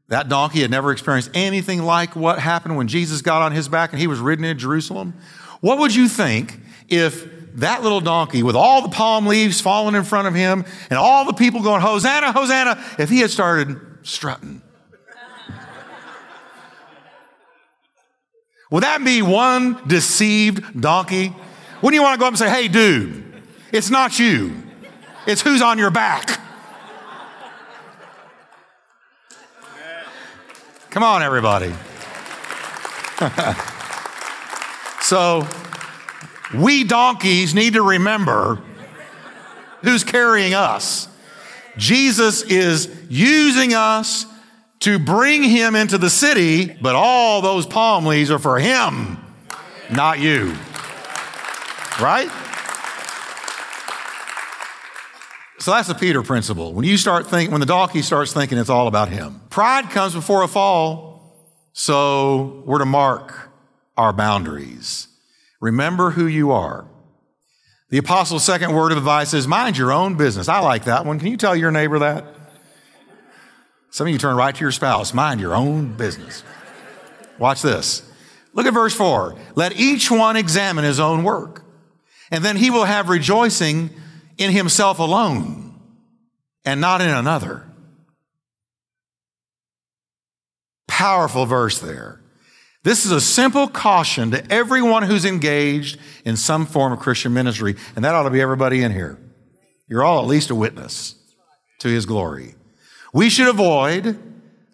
That 0.09 0.29
donkey 0.29 0.63
had 0.63 0.71
never 0.71 0.93
experienced 0.93 1.31
anything 1.35 1.83
like 1.83 2.17
what 2.17 2.39
happened 2.39 2.77
when 2.77 2.89
Jesus 2.89 3.23
got 3.23 3.43
on 3.43 3.53
his 3.53 3.69
back 3.69 3.93
and 3.93 4.01
he 4.01 4.07
was 4.07 4.19
ridden 4.19 4.45
into 4.45 4.61
Jerusalem. 4.61 5.15
What 5.61 5.79
would 5.79 5.95
you 5.95 6.09
think 6.09 6.59
if 6.89 7.40
that 7.57 7.83
little 7.83 8.01
donkey 8.01 8.43
with 8.43 8.57
all 8.57 8.83
the 8.83 8.89
palm 8.89 9.27
leaves 9.27 9.61
falling 9.61 9.95
in 9.95 10.05
front 10.05 10.29
of 10.29 10.35
him 10.35 10.65
and 10.89 10.99
all 10.99 11.25
the 11.25 11.33
people 11.33 11.63
going, 11.63 11.81
Hosanna, 11.81 12.33
Hosanna, 12.33 12.83
if 12.99 13.09
he 13.09 13.21
had 13.21 13.31
started 13.31 13.81
strutting? 14.03 14.63
Would 18.71 18.85
that 18.85 19.05
be 19.05 19.21
one 19.21 19.81
deceived 19.87 20.81
donkey? 20.81 21.35
Wouldn't 21.83 21.95
you 21.95 22.03
want 22.03 22.15
to 22.15 22.21
go 22.21 22.27
up 22.27 22.33
and 22.33 22.39
say, 22.39 22.49
hey, 22.49 22.69
dude, 22.69 23.25
it's 23.73 23.91
not 23.91 24.19
you, 24.19 24.55
it's 25.27 25.43
who's 25.43 25.61
on 25.61 25.79
your 25.79 25.91
back? 25.91 26.39
Come 30.91 31.03
on, 31.05 31.23
everybody. 31.23 31.73
so, 35.01 35.47
we 36.55 36.85
donkeys 36.85 37.55
need 37.55 37.75
to 37.75 37.83
remember 37.83 38.63
who's 39.83 40.05
carrying 40.05 40.55
us. 40.55 41.09
Jesus 41.77 42.43
is 42.43 42.89
using 43.09 43.75
us 43.75 44.27
to 44.81 44.99
bring 44.99 45.43
him 45.43 45.77
into 45.77 45.99
the 45.99 46.11
city, 46.11 46.77
but 46.81 46.95
all 46.95 47.43
those 47.43 47.67
palm 47.67 48.07
leaves 48.07 48.31
are 48.31 48.39
for 48.39 48.59
him, 48.59 49.19
not 49.91 50.19
you. 50.19 50.57
Right? 52.01 52.31
So 55.59 55.73
that's 55.73 55.89
the 55.89 55.95
Peter 55.95 56.23
principle. 56.23 56.73
When 56.73 56.87
you 56.87 56.97
start 56.97 57.27
thinking, 57.27 57.51
when 57.51 57.61
the 57.61 57.67
donkey 57.67 58.01
starts 58.01 58.33
thinking 58.33 58.57
it's 58.57 58.71
all 58.71 58.89
about 58.89 59.11
him, 59.11 59.43
pride 59.51 59.91
comes 59.91 60.15
before 60.15 60.43
a 60.43 60.49
fall. 60.49 61.37
So 61.75 62.63
we're 62.65 62.79
to 62.79 62.87
mark 62.87 63.51
our 63.97 64.15
boundaries. 64.15 65.10
Remember 65.61 66.11
who 66.11 66.27
you 66.27 66.53
are. 66.53 66.87
The 67.91 67.99
apostle's 67.99 68.45
second 68.45 68.73
word 68.73 68.93
of 68.93 68.99
advice 68.99 69.35
is 69.35 69.47
mind 69.47 69.77
your 69.77 69.93
own 69.93 70.17
business. 70.17 70.49
I 70.49 70.61
like 70.61 70.85
that 70.85 71.05
one. 71.05 71.19
Can 71.19 71.29
you 71.29 71.37
tell 71.37 71.57
your 71.57 71.71
neighbor 71.71 71.99
that? 72.01 72.25
Some 73.91 74.07
of 74.07 74.13
you 74.13 74.19
turn 74.19 74.37
right 74.37 74.55
to 74.55 74.61
your 74.61 74.71
spouse. 74.71 75.13
Mind 75.13 75.41
your 75.41 75.55
own 75.55 75.97
business. 75.97 76.45
Watch 77.39 77.63
this. 77.63 78.09
Look 78.53 78.67
at 78.67 78.75
verse 78.75 78.95
four. 78.95 79.37
Let 79.55 79.77
each 79.77 80.11
one 80.11 80.37
examine 80.37 80.85
his 80.85 81.01
own 81.01 81.25
work, 81.25 81.65
and 82.31 82.45
then 82.45 82.57
he 82.57 82.71
will 82.71 82.85
have 82.85 83.09
rejoicing 83.09 83.91
in 84.39 84.53
himself 84.53 84.99
alone 84.99 85.81
and 86.65 86.81
not 86.81 87.01
in 87.01 87.09
another. 87.09 87.67
Powerful 90.87 91.47
verse 91.47 91.79
there. 91.79 92.21
This 92.83 93.05
is 93.05 93.13
a 93.13 93.21
simple 93.21 93.69
caution 93.69 94.31
to 94.31 94.51
everyone 94.51 95.03
who's 95.03 95.27
engaged 95.27 95.99
in 96.25 96.37
some 96.37 96.65
form 96.65 96.93
of 96.93 96.99
Christian 96.99 97.35
ministry, 97.35 97.77
and 97.95 98.05
that 98.05 98.15
ought 98.15 98.23
to 98.23 98.31
be 98.31 98.41
everybody 98.41 98.83
in 98.83 98.93
here. 98.93 99.19
You're 99.87 100.03
all 100.03 100.23
at 100.23 100.29
least 100.29 100.51
a 100.51 100.55
witness 100.55 101.15
to 101.81 101.89
his 101.89 102.07
glory. 102.07 102.55
We 103.13 103.29
should 103.29 103.49
avoid, 103.49 104.19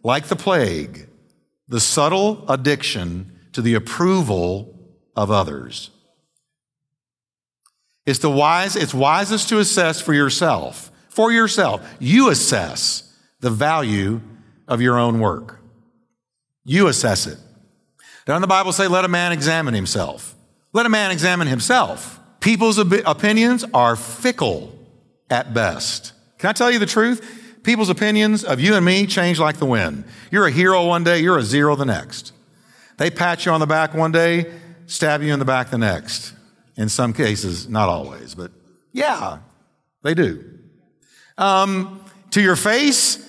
like 0.04 0.26
the 0.26 0.36
plague, 0.36 1.08
the 1.66 1.80
subtle 1.80 2.44
addiction 2.48 3.32
to 3.52 3.62
the 3.62 3.74
approval 3.74 4.78
of 5.16 5.30
others. 5.30 5.90
It's 8.04 8.20
the 8.20 8.30
wise, 8.30 8.76
it's 8.76 8.94
wisest 8.94 9.48
to 9.48 9.58
assess 9.58 10.00
for 10.00 10.14
yourself. 10.14 10.92
For 11.08 11.32
yourself. 11.32 11.96
You 11.98 12.30
assess 12.30 13.12
the 13.40 13.50
value 13.50 14.20
of 14.68 14.80
your 14.80 14.96
own 14.96 15.18
work. 15.18 15.60
You 16.64 16.86
assess 16.86 17.26
it. 17.26 17.38
Doesn't 18.26 18.42
the 18.42 18.48
Bible 18.48 18.72
say, 18.72 18.88
let 18.88 19.04
a 19.04 19.08
man 19.08 19.32
examine 19.32 19.72
himself? 19.72 20.34
Let 20.72 20.84
a 20.84 20.88
man 20.88 21.12
examine 21.12 21.46
himself. 21.46 22.20
People's 22.40 22.78
ob- 22.78 22.92
opinions 23.06 23.64
are 23.72 23.96
fickle 23.96 24.76
at 25.30 25.54
best. 25.54 26.12
Can 26.38 26.50
I 26.50 26.52
tell 26.52 26.70
you 26.70 26.78
the 26.78 26.86
truth? 26.86 27.60
People's 27.62 27.88
opinions 27.88 28.44
of 28.44 28.60
you 28.60 28.74
and 28.74 28.84
me 28.84 29.06
change 29.06 29.38
like 29.38 29.56
the 29.56 29.66
wind. 29.66 30.04
You're 30.30 30.46
a 30.46 30.50
hero 30.50 30.86
one 30.86 31.04
day, 31.04 31.20
you're 31.20 31.38
a 31.38 31.42
zero 31.42 31.76
the 31.76 31.84
next. 31.84 32.32
They 32.98 33.10
pat 33.10 33.46
you 33.46 33.52
on 33.52 33.60
the 33.60 33.66
back 33.66 33.94
one 33.94 34.12
day, 34.12 34.52
stab 34.86 35.22
you 35.22 35.32
in 35.32 35.38
the 35.38 35.44
back 35.44 35.70
the 35.70 35.78
next. 35.78 36.32
In 36.76 36.88
some 36.88 37.12
cases, 37.12 37.68
not 37.68 37.88
always, 37.88 38.34
but 38.34 38.50
yeah, 38.92 39.38
they 40.02 40.14
do. 40.14 40.44
Um, 41.38 42.04
to 42.30 42.42
your 42.42 42.56
face, 42.56 43.24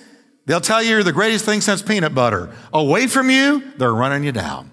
they'll 0.46 0.60
tell 0.60 0.82
you 0.82 0.90
you're 0.90 1.02
the 1.02 1.12
greatest 1.12 1.44
thing 1.44 1.60
since 1.60 1.82
peanut 1.82 2.14
butter. 2.14 2.52
Away 2.72 3.06
from 3.06 3.30
you, 3.30 3.72
they're 3.76 3.94
running 3.94 4.24
you 4.24 4.32
down. 4.32 4.70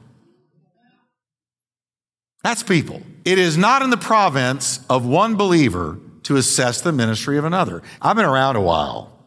That's 2.45 2.61
people. 2.61 3.01
It 3.25 3.39
is 3.39 3.57
not 3.57 3.81
in 3.81 3.89
the 3.89 3.97
province 3.97 4.79
of 4.87 5.03
one 5.03 5.35
believer 5.35 5.97
to 6.21 6.35
assess 6.35 6.79
the 6.79 6.91
ministry 6.91 7.39
of 7.39 7.43
another. 7.43 7.81
I've 7.99 8.15
been 8.15 8.23
around 8.23 8.55
a 8.55 8.61
while. 8.61 9.17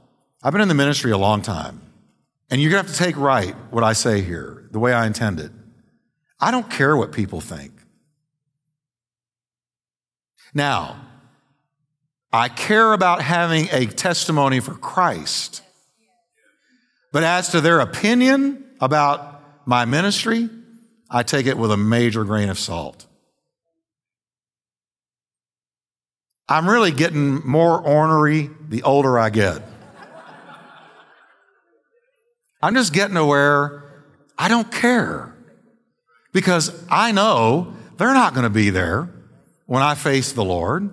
I've 0.40 0.52
been 0.52 0.62
in 0.62 0.68
the 0.68 0.74
ministry 0.74 1.10
a 1.10 1.18
long 1.18 1.42
time. 1.42 1.80
And 2.48 2.62
you're 2.62 2.70
going 2.70 2.84
to 2.84 2.86
have 2.88 2.96
to 2.96 3.04
take 3.04 3.16
right 3.16 3.56
what 3.72 3.82
I 3.82 3.92
say 3.94 4.20
here, 4.20 4.68
the 4.70 4.78
way 4.78 4.92
I 4.92 5.04
intend 5.04 5.40
it. 5.40 5.50
I 6.38 6.52
don't 6.52 6.70
care 6.70 6.96
what 6.96 7.10
people 7.10 7.40
think. 7.40 7.72
Now, 10.54 11.04
I 12.32 12.48
care 12.48 12.92
about 12.92 13.20
having 13.20 13.66
a 13.72 13.86
testimony 13.86 14.60
for 14.60 14.74
Christ. 14.74 15.62
But 17.12 17.24
as 17.24 17.48
to 17.48 17.60
their 17.60 17.80
opinion 17.80 18.64
about 18.80 19.66
my 19.66 19.86
ministry, 19.86 20.50
I 21.10 21.22
take 21.22 21.46
it 21.46 21.56
with 21.56 21.70
a 21.70 21.76
major 21.76 22.24
grain 22.24 22.48
of 22.48 22.58
salt. 22.58 23.06
I'm 26.48 26.68
really 26.68 26.90
getting 26.90 27.46
more 27.46 27.80
ornery 27.80 28.50
the 28.68 28.82
older 28.82 29.18
I 29.18 29.30
get. 29.30 29.62
I'm 32.62 32.74
just 32.74 32.92
getting 32.92 33.16
aware 33.16 33.84
I 34.38 34.48
don't 34.48 34.70
care 34.70 35.34
because 36.32 36.84
I 36.90 37.12
know 37.12 37.74
they're 37.96 38.14
not 38.14 38.34
going 38.34 38.44
to 38.44 38.50
be 38.50 38.70
there 38.70 39.10
when 39.66 39.82
I 39.82 39.94
face 39.94 40.32
the 40.32 40.44
Lord. 40.44 40.90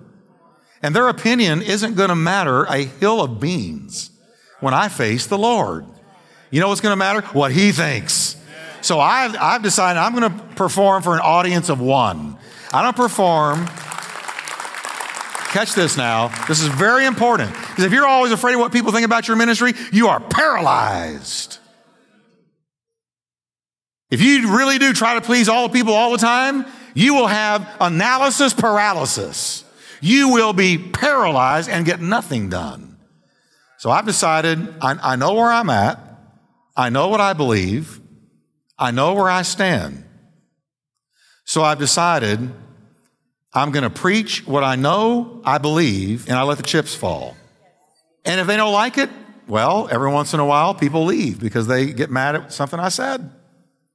And 0.82 0.94
their 0.94 1.08
opinion 1.08 1.62
isn't 1.62 1.94
going 1.94 2.10
to 2.10 2.16
matter 2.16 2.64
a 2.64 2.84
hill 2.84 3.22
of 3.22 3.40
beans 3.40 4.10
when 4.60 4.74
I 4.74 4.88
face 4.88 5.26
the 5.26 5.38
Lord. 5.38 5.86
You 6.50 6.60
know 6.60 6.68
what's 6.68 6.80
going 6.80 6.92
to 6.92 6.96
matter? 6.96 7.22
What 7.28 7.52
He 7.52 7.72
thinks. 7.72 8.36
So 8.86 9.00
I've, 9.00 9.34
I've 9.34 9.62
decided 9.64 9.98
I'm 9.98 10.14
going 10.14 10.30
to 10.30 10.44
perform 10.54 11.02
for 11.02 11.14
an 11.14 11.20
audience 11.20 11.70
of 11.70 11.80
one. 11.80 12.38
I 12.72 12.84
don't 12.84 12.94
perform. 12.94 13.66
Catch 15.48 15.74
this 15.74 15.96
now. 15.96 16.28
This 16.46 16.62
is 16.62 16.68
very 16.68 17.04
important. 17.04 17.50
Because 17.50 17.82
if 17.82 17.92
you're 17.92 18.06
always 18.06 18.30
afraid 18.30 18.54
of 18.54 18.60
what 18.60 18.70
people 18.70 18.92
think 18.92 19.04
about 19.04 19.26
your 19.26 19.36
ministry, 19.36 19.72
you 19.90 20.06
are 20.06 20.20
paralyzed. 20.20 21.58
If 24.08 24.22
you 24.22 24.56
really 24.56 24.78
do 24.78 24.92
try 24.92 25.14
to 25.14 25.20
please 25.20 25.48
all 25.48 25.66
the 25.66 25.72
people 25.72 25.92
all 25.92 26.12
the 26.12 26.18
time, 26.18 26.64
you 26.94 27.14
will 27.14 27.26
have 27.26 27.68
analysis 27.80 28.54
paralysis. 28.54 29.64
You 30.00 30.28
will 30.28 30.52
be 30.52 30.78
paralyzed 30.78 31.68
and 31.68 31.84
get 31.84 32.00
nothing 32.00 32.50
done. 32.50 32.98
So 33.78 33.90
I've 33.90 34.06
decided 34.06 34.76
I, 34.80 34.96
I 35.02 35.16
know 35.16 35.34
where 35.34 35.50
I'm 35.50 35.70
at. 35.70 35.98
I 36.76 36.88
know 36.90 37.08
what 37.08 37.20
I 37.20 37.32
believe. 37.32 38.00
I 38.78 38.90
know 38.90 39.14
where 39.14 39.28
I 39.28 39.42
stand. 39.42 40.04
So 41.44 41.62
I've 41.62 41.78
decided 41.78 42.50
I'm 43.54 43.70
going 43.70 43.84
to 43.84 43.90
preach 43.90 44.46
what 44.46 44.64
I 44.64 44.76
know 44.76 45.40
I 45.44 45.58
believe 45.58 46.28
and 46.28 46.36
I 46.36 46.42
let 46.42 46.58
the 46.58 46.64
chips 46.64 46.94
fall. 46.94 47.36
And 48.24 48.40
if 48.40 48.46
they 48.46 48.56
don't 48.56 48.72
like 48.72 48.98
it, 48.98 49.08
well, 49.46 49.88
every 49.90 50.10
once 50.10 50.34
in 50.34 50.40
a 50.40 50.44
while 50.44 50.74
people 50.74 51.04
leave 51.04 51.40
because 51.40 51.66
they 51.68 51.92
get 51.92 52.10
mad 52.10 52.34
at 52.34 52.52
something 52.52 52.80
I 52.80 52.88
said. 52.88 53.30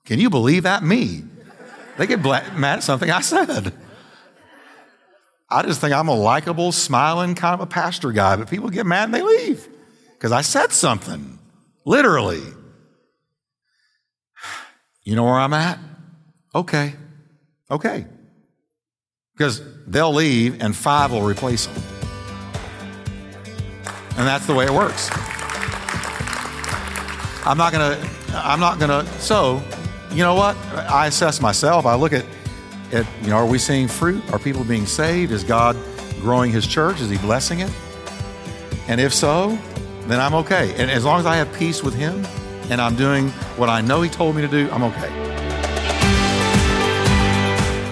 Can 0.06 0.20
you 0.20 0.30
believe 0.30 0.63
that? 0.63 0.84
Me. 0.84 1.24
They 1.98 2.08
get 2.08 2.24
mad 2.24 2.78
at 2.78 2.84
something 2.84 3.12
I 3.12 3.22
said. 3.22 3.74
I 5.50 5.63
just 5.63 5.82
think 5.82 5.94
I'm 5.94 6.08
a 6.08 6.15
likable, 6.15 6.72
smiling 6.72 7.36
kind 7.36 7.54
of 7.54 7.60
a 7.60 7.65
pastor 7.65 8.13
guy, 8.13 8.38
but 8.38 8.50
people 8.50 8.70
get 8.70 8.86
mad 8.86 9.04
and 9.04 9.13
they 9.13 9.22
leave 9.22 9.67
because 10.13 10.32
I 10.32 10.41
said 10.41 10.72
something, 10.72 11.38
literally. 11.86 12.41
You 15.04 15.16
know 15.16 15.24
where 15.24 15.34
I'm 15.34 15.54
at? 15.54 15.80
Okay. 16.54 16.94
Okay. 17.70 18.06
Because 19.34 19.62
they'll 19.88 20.14
leave 20.14 20.62
and 20.62 20.76
five 20.76 21.12
will 21.12 21.24
replace 21.24 21.66
them. 21.66 21.84
And 24.18 24.28
that's 24.28 24.46
the 24.46 24.54
way 24.54 24.66
it 24.66 24.72
works. 24.72 25.10
I'm 27.44 27.58
not 27.58 27.74
going 27.74 27.98
to, 27.98 28.08
I'm 28.36 28.60
not 28.60 28.78
going 28.78 29.06
to, 29.06 29.12
so 29.20 29.64
you 30.12 30.24
know 30.24 30.36
what? 30.36 30.56
I 30.76 31.08
assess 31.08 31.42
myself. 31.42 31.86
I 31.86 31.96
look 31.96 32.14
at, 32.14 32.26
at, 32.92 33.08
you 33.24 33.30
know, 33.30 33.38
are 33.38 33.46
we 33.46 33.58
seeing 33.58 33.88
fruit? 33.88 34.22
Are 34.32 34.38
people 34.38 34.64
being 34.64 34.86
saved? 34.86 35.32
Is 35.32 35.44
God 35.44 35.76
growing 36.20 36.52
his 36.52 36.68
church? 36.68 37.02
Is 37.02 37.10
he 37.10 37.18
blessing 37.18 37.62
it? 37.62 37.72
And 38.88 39.02
if 39.02 39.14
so, 39.14 39.58
then 40.08 40.20
I'm 40.20 40.36
okay. 40.36 40.74
And 40.78 40.92
as 40.92 41.06
long 41.06 41.20
as 41.20 41.26
I 41.26 41.38
have 41.38 41.52
peace 41.54 41.82
with 41.82 41.96
him 41.96 42.24
and 42.72 42.80
I'm 42.80 42.96
doing 42.96 43.28
what 43.58 43.68
I 43.68 43.82
know 43.82 44.02
he 44.02 44.10
told 44.10 44.34
me 44.34 44.42
to 44.42 44.48
do, 44.48 44.70
I'm 44.72 44.84
okay. 44.84 45.10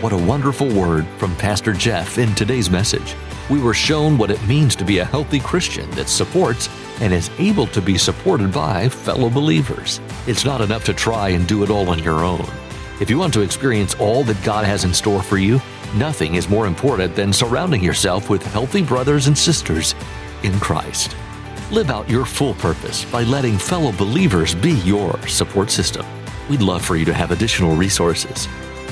What 0.02 0.14
a 0.14 0.18
wonderful 0.18 0.74
word 0.74 1.06
from 1.18 1.36
Pastor 1.36 1.74
Jeff 1.74 2.18
in 2.18 2.34
today's 2.34 2.70
message. 2.70 3.14
We 3.50 3.60
were 3.60 3.74
shown 3.74 4.18
what 4.18 4.32
it 4.32 4.42
means 4.48 4.78
to 4.78 4.86
be 4.86 5.00
a 5.00 5.06
healthy 5.06 5.42
Christian 5.42 5.90
that 5.92 6.08
supports 6.08 6.70
and 7.02 7.14
is 7.14 7.30
able 7.40 7.68
to 7.68 7.82
be 7.82 7.98
supported 7.98 8.54
by 8.54 8.88
fellow 8.88 9.30
believers. 9.30 10.00
It's 10.28 10.46
not 10.46 10.62
enough 10.62 10.86
to 10.86 10.94
try 10.94 11.30
and 11.30 11.46
do 11.46 11.62
it 11.64 11.70
all 11.70 11.90
on 11.90 12.00
your 12.00 12.24
own. 12.24 12.50
If 13.02 13.10
you 13.10 13.20
want 13.20 13.34
to 13.34 13.42
experience 13.42 13.96
all 13.96 14.24
that 14.24 14.42
God 14.44 14.64
has 14.64 14.86
in 14.86 14.94
store 14.94 15.22
for 15.22 15.38
you, 15.38 15.60
nothing 15.96 16.36
is 16.36 16.48
more 16.48 16.68
important 16.68 17.18
than 17.18 17.34
surrounding 17.34 17.84
yourself 17.84 18.30
with 18.30 18.44
healthy 18.44 18.82
brothers 18.82 19.28
and 19.28 19.38
sisters 19.38 19.94
in 20.44 20.58
Christ. 20.62 21.18
Live 21.72 21.92
out 21.92 22.10
your 22.10 22.26
full 22.26 22.56
purpose 22.56 23.06
by 23.06 23.22
letting 23.22 23.56
fellow 23.56 23.92
believers 23.92 24.56
be 24.56 24.72
your 24.80 25.16
support 25.28 25.70
system. 25.70 26.04
We'd 26.50 26.64
love 26.64 26.84
for 26.84 26.96
you 26.96 27.06
to 27.06 27.14
have 27.14 27.30
additional 27.30 27.76
resources. 27.76 28.48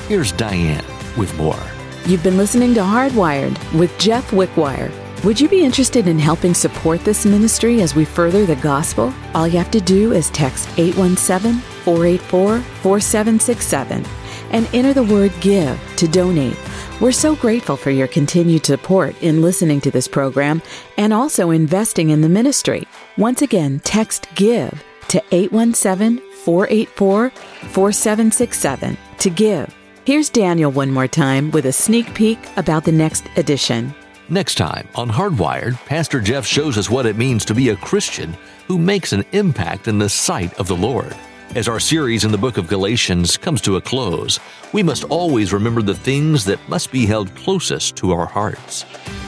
Here's 0.07 0.31
Diane 0.31 0.85
with 1.17 1.35
more. 1.37 1.59
You've 2.05 2.21
been 2.21 2.37
listening 2.37 2.75
to 2.75 2.81
Hardwired 2.81 3.57
with 3.73 3.97
Jeff 3.97 4.29
Wickwire. 4.29 4.91
Would 5.23 5.41
you 5.41 5.49
be 5.49 5.65
interested 5.65 6.07
in 6.07 6.19
helping 6.19 6.53
support 6.53 7.03
this 7.03 7.25
ministry 7.25 7.81
as 7.81 7.95
we 7.95 8.05
further 8.05 8.45
the 8.45 8.55
gospel? 8.57 9.11
All 9.33 9.47
you 9.47 9.57
have 9.57 9.71
to 9.71 9.81
do 9.81 10.13
is 10.13 10.29
text 10.29 10.69
817 10.77 11.59
484 11.83 12.59
4767 12.59 14.05
and 14.51 14.69
enter 14.71 14.93
the 14.93 15.03
word 15.03 15.33
GIVE 15.41 15.79
to 15.95 16.07
donate 16.07 16.55
We're 16.99 17.12
so 17.12 17.36
grateful 17.36 17.77
for 17.77 17.91
your 17.91 18.07
continued 18.07 18.65
support 18.65 19.21
in 19.21 19.43
listening 19.43 19.81
to 19.81 19.91
this 19.91 20.07
program 20.07 20.63
and 20.97 21.13
also 21.13 21.51
investing 21.51 22.10
in 22.10 22.21
the 22.21 22.29
ministry. 22.29 22.88
Once 23.19 23.43
again, 23.43 23.81
text 23.81 24.27
GIVE 24.33 24.83
to 25.10 25.23
817 25.31 26.17
484 26.43 27.29
4767 27.29 28.97
to 29.19 29.29
give. 29.29 29.75
Here's 30.05 30.31
Daniel 30.31 30.71
one 30.71 30.89
more 30.89 31.07
time 31.07 31.51
with 31.51 31.67
a 31.67 31.71
sneak 31.71 32.15
peek 32.15 32.39
about 32.57 32.83
the 32.83 32.91
next 32.91 33.27
edition. 33.36 33.93
Next 34.29 34.55
time 34.55 34.88
on 34.95 35.07
Hardwired, 35.07 35.75
Pastor 35.86 36.19
Jeff 36.19 36.47
shows 36.47 36.79
us 36.79 36.89
what 36.89 37.05
it 37.05 37.15
means 37.15 37.45
to 37.45 37.53
be 37.53 37.69
a 37.69 37.75
Christian 37.75 38.36
who 38.67 38.79
makes 38.79 39.13
an 39.13 39.23
impact 39.33 39.88
in 39.88 39.99
the 39.99 40.10
sight 40.10 40.51
of 40.60 40.67
the 40.67 40.75
Lord. 40.75 41.15
As 41.55 41.67
our 41.67 41.79
series 41.79 42.25
in 42.25 42.31
the 42.31 42.38
book 42.38 42.57
of 42.57 42.67
Galatians 42.67 43.38
comes 43.38 43.62
to 43.62 43.77
a 43.77 43.81
close, 43.81 44.38
we 44.73 44.83
must 44.83 45.05
always 45.05 45.53
remember 45.53 45.81
the 45.81 45.95
things 45.95 46.43
that 46.45 46.60
must 46.67 46.91
be 46.91 47.05
held 47.05 47.33
closest 47.36 47.95
to 47.97 48.12
our 48.12 48.25
hearts. 48.25 48.86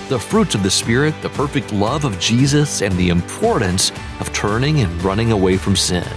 The 0.10 0.20
fruits 0.20 0.54
of 0.54 0.62
the 0.62 0.70
Spirit, 0.70 1.16
the 1.22 1.30
perfect 1.30 1.72
love 1.72 2.04
of 2.04 2.20
Jesus, 2.20 2.82
and 2.82 2.96
the 2.98 3.10
importance 3.10 3.92
of 4.20 4.32
turning 4.34 4.82
and 4.82 5.02
running 5.02 5.32
away 5.32 5.56
from 5.56 5.78
sin. 5.78 6.08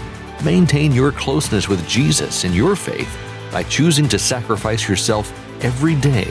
Maintain 0.44 0.90
your 0.92 1.12
closeness 1.12 1.68
with 1.68 1.86
Jesus 1.88 2.44
in 2.44 2.52
your 2.52 2.74
faith 2.74 3.16
by 3.52 3.62
choosing 3.62 4.08
to 4.08 4.18
sacrifice 4.18 4.88
yourself 4.88 5.32
every 5.64 5.94
day 5.94 6.30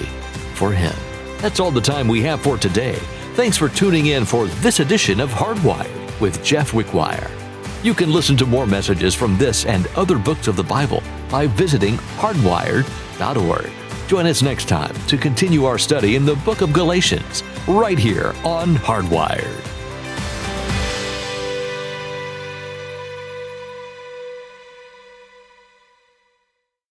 for 0.53 0.73
Him. 0.73 0.95
That's 1.37 1.61
all 1.61 1.71
the 1.71 1.81
time 1.81 2.09
we 2.09 2.21
have 2.23 2.41
for 2.41 2.57
today. 2.57 2.99
Thanks 3.35 3.57
for 3.57 3.69
tuning 3.69 4.07
in 4.07 4.25
for 4.25 4.47
this 4.47 4.81
edition 4.81 5.21
of 5.21 5.29
Hardwired 5.29 6.19
with 6.19 6.43
Jeff 6.43 6.71
Wickwire. 6.71 7.40
You 7.83 7.95
can 7.95 8.13
listen 8.13 8.37
to 8.37 8.45
more 8.45 8.67
messages 8.67 9.15
from 9.15 9.37
this 9.39 9.65
and 9.65 9.87
other 9.95 10.19
books 10.19 10.47
of 10.47 10.55
the 10.55 10.63
Bible 10.63 11.01
by 11.31 11.47
visiting 11.47 11.97
hardwired.org. 12.17 13.71
Join 14.07 14.27
us 14.27 14.43
next 14.43 14.67
time 14.67 14.95
to 15.07 15.17
continue 15.17 15.65
our 15.65 15.79
study 15.79 16.15
in 16.15 16.23
the 16.23 16.35
book 16.35 16.61
of 16.61 16.73
Galatians, 16.73 17.41
right 17.67 17.97
here 17.97 18.35
on 18.43 18.75
Hardwired. 18.75 19.70